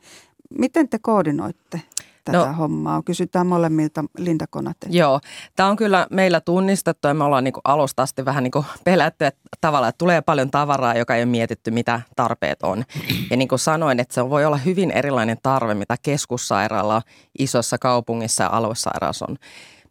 [0.59, 1.83] Miten te koordinoitte
[2.25, 3.03] tätä no, hommaa?
[3.03, 4.87] Kysytään molemmilta Linda Konate.
[4.91, 5.21] Joo,
[5.57, 9.41] tämä on kyllä meillä tunnistettu ja me ollaan niinku alusta asti vähän niinku pelätty että
[9.61, 12.85] tavallaan, että tulee paljon tavaraa, joka ei ole mietitty, mitä tarpeet on.
[13.31, 17.03] Ja niin kuin sanoin, että se voi olla hyvin erilainen tarve, mitä keskussairaala
[17.39, 19.37] isossa kaupungissa ja aluesairaassa on.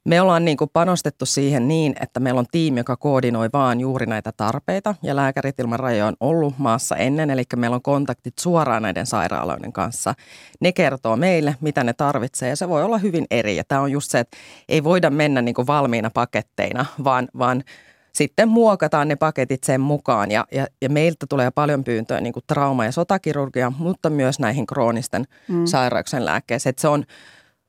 [0.08, 4.05] Me ollaan niin kuin panostettu siihen niin, että meillä on tiimi, joka koordinoi vaan juuri
[4.05, 4.95] näitä tarpeita.
[5.03, 9.74] Ja lääkärit ilman rajoja on ollut maassa ennen, eli meillä on kontaktit suoraan näiden sairaaloiden
[9.74, 10.14] kanssa.
[10.60, 13.55] Ne kertoo meille, mitä ne tarvitsee ja se voi olla hyvin eri.
[13.55, 14.38] Ja tämä on just se, että
[14.70, 17.64] ei voida mennä niin kuin valmiina paketteina, vaan, vaan
[18.14, 20.32] sitten muokataan ne paketit sen mukaan.
[20.32, 24.68] Ja, ja, ja meiltä tulee paljon pyyntöjä niin kuin trauma- ja sotakirurgia, mutta myös näihin
[24.68, 25.66] kroonisten mm.
[25.66, 26.72] sairauksien lääkkeeseen.
[26.72, 27.05] Että se on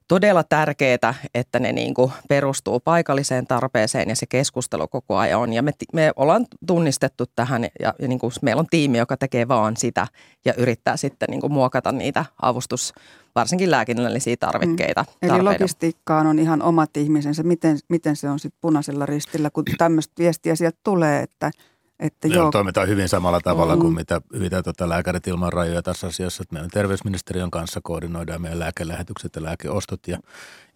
[0.09, 5.53] todella tärkeää, että ne niin kuin perustuu paikalliseen tarpeeseen ja se keskustelu koko ajan on.
[5.53, 9.49] Ja me, me ollaan tunnistettu tähän ja, ja niin kuin meillä on tiimi, joka tekee
[9.49, 10.07] vaan sitä
[10.45, 12.93] ja yrittää sitten niin kuin muokata niitä avustus,
[13.35, 15.05] varsinkin lääkinnällisiä tarvikkeita.
[15.23, 15.31] Mm.
[15.31, 17.43] Eli logistiikkaan on ihan omat ihmisensä.
[17.43, 21.51] Miten, miten se on sitten punaisella ristillä, kun tämmöistä viestiä sieltä tulee, että–
[22.01, 22.51] että joo.
[22.51, 23.81] toimitaan hyvin samalla tavalla mm.
[23.81, 26.43] kuin mitä, mitä tota lääkärit ilman rajoja tässä asiassa.
[26.43, 30.19] Että meidän terveysministeriön kanssa koordinoidaan meidän lääkelähetykset ja lääkeostot ja,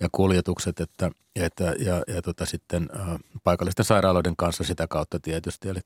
[0.03, 5.69] ja kuljetukset, että, että, ja, ja tota sitten ä, paikallisten sairaaloiden kanssa sitä kautta tietysti.
[5.69, 5.81] Eli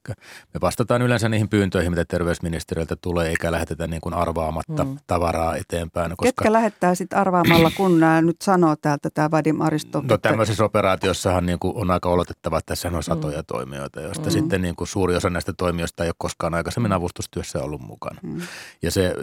[0.54, 4.98] me vastataan yleensä niihin pyyntöihin, mitä terveysministeriöltä tulee, eikä lähetetä niin kuin arvaamatta mm.
[5.06, 6.10] tavaraa eteenpäin.
[6.10, 10.04] Koska, Ketkä lähettää sitten arvaamalla, kun nämä nyt sanoo täältä tämä Vadim Aristov?
[10.08, 13.46] No tämmöisissä operaatiossahan niin kuin on aika oletettava, että tässä on satoja mm.
[13.46, 14.30] toimijoita, joista mm.
[14.30, 16.96] sitten niin kuin suuri osa näistä toimijoista ei ole koskaan aikaisemmin mm.
[16.96, 18.20] avustustyössä ollut mukana.
[18.22, 18.40] Mm.
[18.82, 19.14] Ja se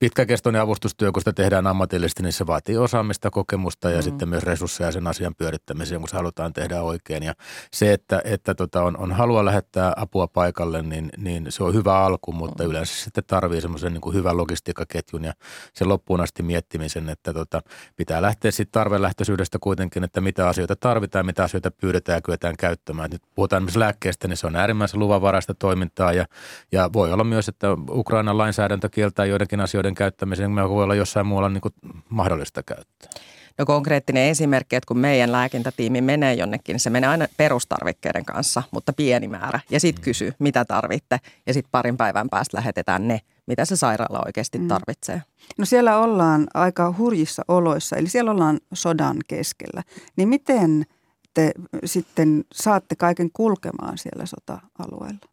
[0.00, 4.02] pitkäkestoinen avustustyö, kun sitä tehdään ammatillisesti, niin se vaatii osaamista, kokemusta ja mm.
[4.02, 7.22] sitten myös resursseja sen asian pyörittämiseen, kun se halutaan tehdä oikein.
[7.22, 7.34] Ja
[7.72, 11.98] se, että, että tota on, on halua lähettää apua paikalle, niin, niin se on hyvä
[11.98, 12.70] alku, mutta mm.
[12.70, 15.32] yleensä sitten tarvii semmoisen niin kuin hyvän logistiikkaketjun ja
[15.74, 17.60] sen loppuun asti miettimisen, että tota,
[17.96, 23.10] pitää lähteä sitten tarvelähtöisyydestä kuitenkin, että mitä asioita tarvitaan, mitä asioita pyydetään ja kyetään käyttämään.
[23.10, 26.26] Nyt puhutaan myös lääkkeestä, niin se on äärimmäisen luvanvaraista toimintaa ja,
[26.72, 31.26] ja voi olla myös, että Ukrainan lainsäädäntö kieltää joidenkin asioiden käyttämisen, me voi olla jossain
[31.26, 31.74] muualla niin kuin
[32.08, 33.10] mahdollista käyttää.
[33.58, 38.62] No konkreettinen esimerkki, että kun meidän lääkintätiimi menee jonnekin, niin se menee aina perustarvikkeiden kanssa,
[38.70, 39.60] mutta pieni määrä.
[39.70, 40.04] Ja sitten mm.
[40.04, 41.18] kysyy, mitä tarvitte.
[41.46, 44.68] Ja sitten parin päivän päästä lähetetään ne, mitä se sairaala oikeasti mm.
[44.68, 45.22] tarvitsee.
[45.58, 49.82] No siellä ollaan aika hurjissa oloissa, eli siellä ollaan sodan keskellä.
[50.16, 50.86] Niin miten
[51.34, 51.52] te
[51.84, 55.30] sitten saatte kaiken kulkemaan siellä sota-alueella?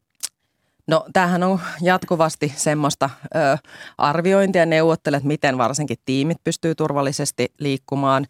[0.87, 3.57] No tämähän on jatkuvasti semmoista ö,
[3.97, 8.25] arviointia, neuvottelet, miten varsinkin tiimit pystyy turvallisesti liikkumaan.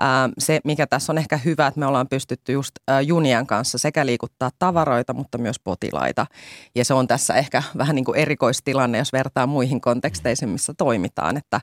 [0.00, 2.74] Ää, se, mikä tässä on ehkä hyvä, että me ollaan pystytty just
[3.06, 6.26] junien kanssa sekä liikuttaa tavaroita, mutta myös potilaita.
[6.74, 11.36] Ja se on tässä ehkä vähän niin kuin erikoistilanne, jos vertaa muihin konteksteisiin, missä toimitaan,
[11.36, 11.60] että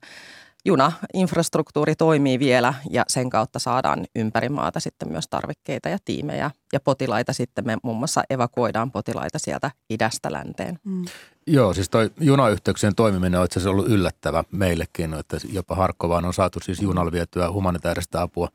[0.65, 6.79] juna-infrastruktuuri toimii vielä ja sen kautta saadaan ympäri maata sitten myös tarvikkeita ja tiimejä ja
[6.79, 10.79] potilaita sitten me muun muassa evakuoidaan potilaita sieltä idästä länteen.
[10.83, 11.05] Mm.
[11.47, 16.33] Joo, siis toi junayhteyksien toimiminen on itse asiassa ollut yllättävä meillekin, että jopa Harkkovaan on
[16.33, 18.49] saatu siis junalla vietyä humanitaarista apua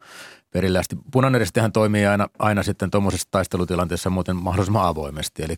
[0.52, 0.96] perille asti.
[1.12, 5.42] Punainen ristihän toimii aina, aina sitten tuommoisessa taistelutilanteessa muuten mahdollisimman avoimesti.
[5.42, 5.54] Eli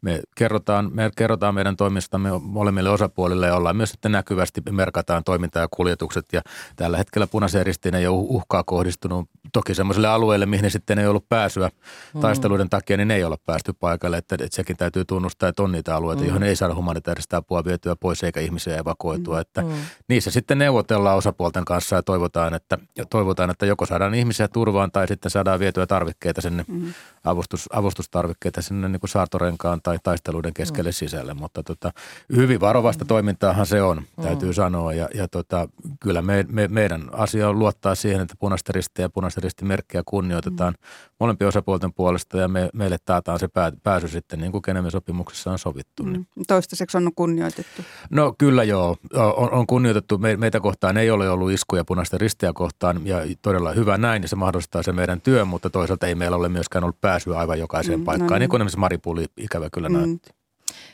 [0.00, 5.62] me kerrotaan, me kerrotaan meidän toimistamme molemmille osapuolille ja ollaan myös sitten näkyvästi, merkataan toimintaa
[5.62, 6.24] ja kuljetukset.
[6.32, 6.42] Ja
[6.76, 11.06] tällä hetkellä punaiseen ristiin ei ole uhkaa kohdistunut toki semmoiselle alueelle, mihin ne sitten ei
[11.06, 11.70] ollut pääsyä
[12.14, 12.20] mm.
[12.20, 14.16] taisteluiden takia, niin ne ei ole päästy paikalle.
[14.16, 16.28] Että, että sekin täytyy tunnustaa, että on niitä alueita, mm.
[16.28, 19.40] joihin ei saada humanitaarista apua vietyä pois eikä ihmisiä evakuoitua.
[19.40, 19.68] Että mm.
[20.08, 24.92] Niissä sitten neuvotellaan osapuolten kanssa ja toivotaan, että, ja toivotaan, että joko saadaan ihmisiä turvaan
[24.92, 26.94] tai sitten saadaan vietyä tarvikkeita sinne, mm.
[27.26, 30.94] Avustus, avustustarvikkeita sinne niin kuin saartorenkaan tai taisteluiden keskelle mm.
[30.94, 31.34] sisälle.
[31.34, 31.90] Mutta tota,
[32.36, 33.08] hyvin varovasta mm.
[33.08, 34.54] toimintaahan se on, täytyy mm.
[34.54, 34.94] sanoa.
[34.94, 35.68] Ja, ja tota,
[36.00, 40.72] kyllä me, me, meidän asia on luottaa siihen, että punaista ristiä ja punaista ristimerkkiä kunnioitetaan
[40.72, 41.16] mm.
[41.20, 45.50] molempien osapuolten puolesta ja me, meille taataan se pää, pääsy sitten niin kuin Geneven sopimuksessa
[45.50, 46.02] on sovittu.
[46.02, 46.12] Mm.
[46.12, 46.26] Niin.
[46.48, 47.82] Toistaiseksi on kunnioitettu.
[48.10, 50.18] No kyllä joo, on, on kunnioitettu.
[50.18, 54.28] Me, meitä kohtaan ei ole ollut iskuja punaista ristiä kohtaan ja todella hyvä näin ja
[54.28, 57.98] se mahdollistaa se meidän työ, mutta toisaalta ei meillä ole myöskään ollut pääsyä aivan jokaiseen
[57.98, 58.40] mm, paikkaan, no niin.
[58.40, 59.96] niin kuin esimerkiksi Maripuli ikävä kyllä mm.
[59.96, 60.30] näytti.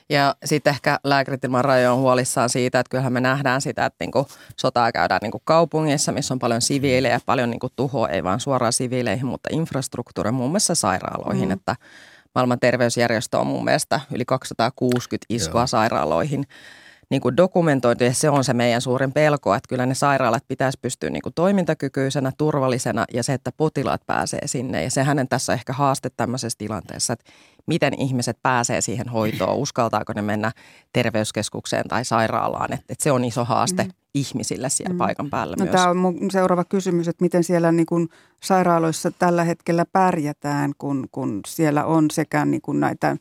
[0.08, 3.96] Ja sitten ehkä lääkärit ilman rajoja on huolissaan siitä, että kyllähän me nähdään sitä, että
[4.00, 8.72] niinku sotaa käydään niinku kaupungissa, missä on paljon siviilejä, paljon niinku tuhoa, ei vain suoraan
[8.72, 11.52] siviileihin, mutta infrastruktuuri muun muassa sairaaloihin, mm.
[11.52, 11.76] että
[12.34, 15.66] maailman terveysjärjestö on mun mielestä yli 260 iskua Joo.
[15.66, 16.44] sairaaloihin
[17.12, 20.78] niin kuin dokumentoitu ja se on se meidän suurin pelko, että kyllä ne sairaalat pitäisi
[20.82, 24.84] pystyä niin kuin toimintakykyisenä, turvallisena ja se, että potilaat pääsee sinne.
[24.84, 27.24] Ja sehän tässä ehkä haaste tämmöisessä tilanteessa, että
[27.66, 30.52] miten ihmiset pääsee siihen hoitoon, uskaltaako ne mennä
[30.92, 33.90] terveyskeskukseen tai sairaalaan, että, että se on iso haaste mm.
[34.14, 34.98] ihmisille siellä mm.
[34.98, 35.76] paikan päällä no, myös.
[35.76, 38.08] Tämä on mun seuraava kysymys, että miten siellä niin kuin
[38.42, 43.16] sairaaloissa tällä hetkellä pärjätään, kun, kun siellä on sekä niin kuin näitä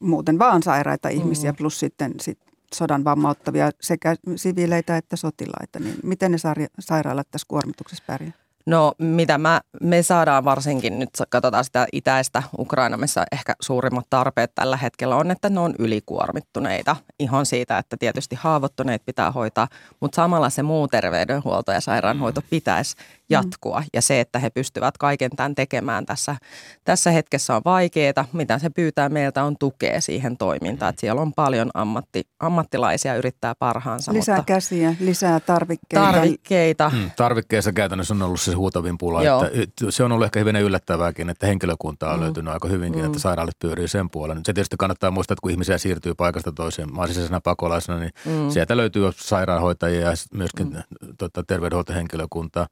[0.00, 1.56] muuten vaan sairaita ihmisiä mm.
[1.56, 2.38] plus sitten sit
[2.74, 6.38] sodan vammauttavia sekä siviileitä että sotilaita, niin miten ne
[6.78, 8.32] sairaalat tässä kuormituksessa pärjää?
[8.66, 14.54] No mitä mä, me saadaan varsinkin nyt, katsotaan sitä itäistä Ukraina, missä ehkä suurimmat tarpeet
[14.54, 16.96] tällä hetkellä on, että ne on ylikuormittuneita.
[17.18, 19.68] Ihan siitä, että tietysti haavoittuneet pitää hoitaa,
[20.00, 22.96] mutta samalla se muu terveydenhuolto ja sairaanhoito pitäisi
[23.30, 23.80] jatkua.
[23.80, 23.86] Mm.
[23.92, 26.36] Ja se, että he pystyvät kaiken tämän tekemään tässä,
[26.84, 28.24] tässä hetkessä on vaikeaa.
[28.32, 30.90] Mitä se pyytää meiltä on tukea siihen toimintaan.
[30.90, 34.12] Että siellä on paljon ammatti, ammattilaisia yrittää parhaansa.
[34.12, 36.12] Lisää mutta käsiä, lisää tarvikkeita.
[36.12, 36.90] Tarvikkeita.
[36.94, 39.22] Mm, tarvikkeissa käytännössä on ollut se huutavin pula.
[39.52, 42.22] Että se on ollut ehkä hyvin yllättävääkin, että henkilökuntaa on mm.
[42.22, 43.06] löytynyt aika hyvinkin, mm.
[43.06, 44.42] että sairaalat pyörii sen puolella.
[44.46, 48.50] Se tietysti kannattaa muistaa, että kun ihmisiä siirtyy paikasta toiseen maasisena pakolaisena, niin mm.
[48.50, 51.14] sieltä löytyy sairaanhoitajia ja myöskin mm.
[51.18, 52.66] tota, terveydenhuoltohenkilökuntaa.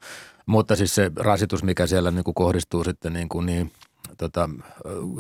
[0.49, 3.73] Mutta siis se rasitus, mikä siellä niin kuin kohdistuu sitten niin, kuin niin
[4.19, 4.51] tota,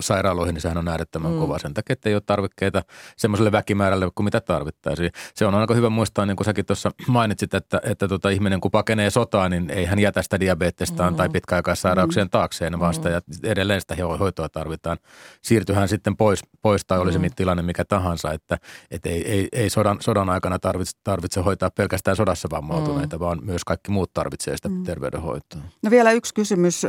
[0.00, 1.38] sairaaloihin, niin sehän on äärettömän mm.
[1.38, 2.82] kova sen takia, että ei ole tarvikkeita
[3.16, 5.10] semmoiselle väkimäärälle kuin mitä tarvittaisiin.
[5.34, 8.70] Se on aika hyvä muistaa, niin kuin säkin tuossa mainitsit, että, että tota, ihminen kun
[8.70, 11.16] pakenee sotaa, niin ei hän jätä sitä diabetestaan mm.
[11.16, 12.30] tai pitkäaikaissairauksien mm.
[12.30, 14.98] taakseen, vaan sitä, edelleen sitä hoitoa tarvitaan.
[15.42, 17.30] Siirtyhän sitten pois, pois tai olisi mm.
[17.36, 18.58] tilanne mikä tahansa, että,
[18.90, 23.20] että ei, ei, ei sodan, sodan aikana tarvitse, tarvitse hoitaa pelkästään sodassa vammautuneita, mm.
[23.20, 24.82] vaan myös kaikki muut tarvitsee sitä mm.
[24.82, 25.60] terveydenhoitoa.
[25.82, 26.86] No vielä yksi kysymys,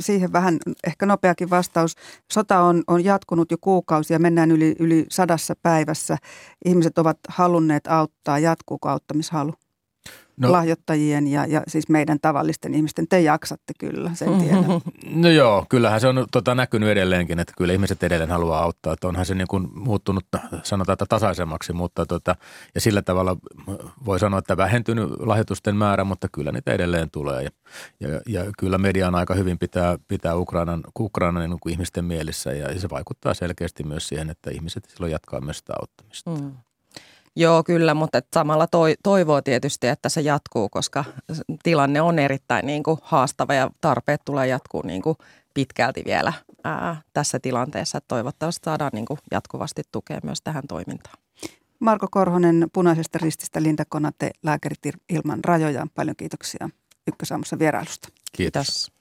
[0.00, 1.94] siihen vähän ehkä nopeakin vastaus.
[2.32, 6.16] Sota on, on jatkunut jo kuukausia, mennään yli, yli sadassa päivässä.
[6.64, 8.38] Ihmiset ovat halunneet auttaa.
[8.38, 9.52] Jatkuuko auttamishalu?
[10.40, 13.08] No, lahjoittajien ja, ja siis meidän tavallisten ihmisten.
[13.08, 14.64] Te jaksatte kyllä, sen tiedän.
[15.14, 18.92] No joo, kyllähän se on tota, näkynyt edelleenkin, että kyllä ihmiset edelleen haluaa auttaa.
[18.92, 20.24] Että onhan se niin kuin muuttunut,
[20.62, 22.36] sanotaan, että tasaisemmaksi, mutta tota,
[22.74, 23.36] ja sillä tavalla
[24.04, 27.42] voi sanoa, että vähentynyt lahjoitusten määrä, mutta kyllä niitä edelleen tulee.
[27.42, 27.50] Ja,
[28.00, 32.80] ja, ja kyllä median aika hyvin pitää, pitää Ukrainan, Ukrainan niin kuin ihmisten mielissä ja
[32.80, 36.30] se vaikuttaa selkeästi myös siihen, että ihmiset silloin jatkaa myös sitä auttamista.
[36.30, 36.52] Mm.
[37.36, 41.04] Joo, kyllä, mutta et samalla toi, toivoo tietysti, että se jatkuu, koska
[41.62, 45.16] tilanne on erittäin niin kuin haastava ja tarpeet tulee jatkuu niin kuin
[45.54, 46.32] pitkälti vielä
[46.64, 47.98] ää, tässä tilanteessa.
[47.98, 51.16] Että toivottavasti saadaan niin kuin jatkuvasti tukea myös tähän toimintaan.
[51.80, 54.78] Marko Korhonen Punaisesta rististä, Linda Konate, Lääkärit
[55.08, 55.86] ilman rajoja.
[55.94, 56.68] Paljon kiitoksia
[57.06, 58.08] Ykkösaamussa vierailusta.
[58.32, 58.66] Kiitos.
[58.66, 58.99] Kiitos.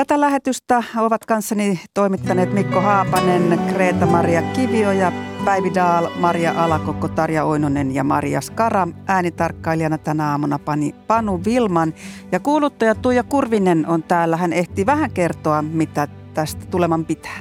[0.00, 5.12] Tätä lähetystä ovat kanssani toimittaneet Mikko Haapanen, Kreta-Maria Kivio ja
[5.44, 8.88] Päivi Daal, Maria Alakokko, Tarja Oinonen ja Maria Skara.
[9.06, 11.94] Äänitarkkailijana tänä aamuna pani Panu Vilman.
[12.32, 14.36] Ja kuuluttaja Tuija Kurvinen on täällä.
[14.36, 17.38] Hän ehti vähän kertoa, mitä tästä tuleman pitää.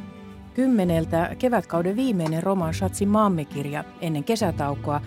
[0.53, 5.01] Kymmeneltä kevätkauden viimeinen Roman Schatzin maammekirja ennen kesätaukoa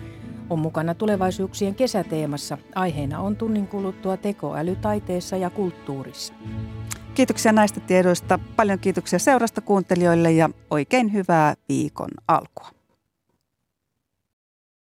[0.49, 2.57] on mukana tulevaisuuksien kesäteemassa.
[2.75, 6.33] Aiheena on tunnin kuluttua tekoäly taiteessa ja kulttuurissa.
[7.15, 8.39] Kiitoksia näistä tiedoista.
[8.55, 12.82] Paljon kiitoksia seurasta kuuntelijoille ja oikein hyvää viikon alkua.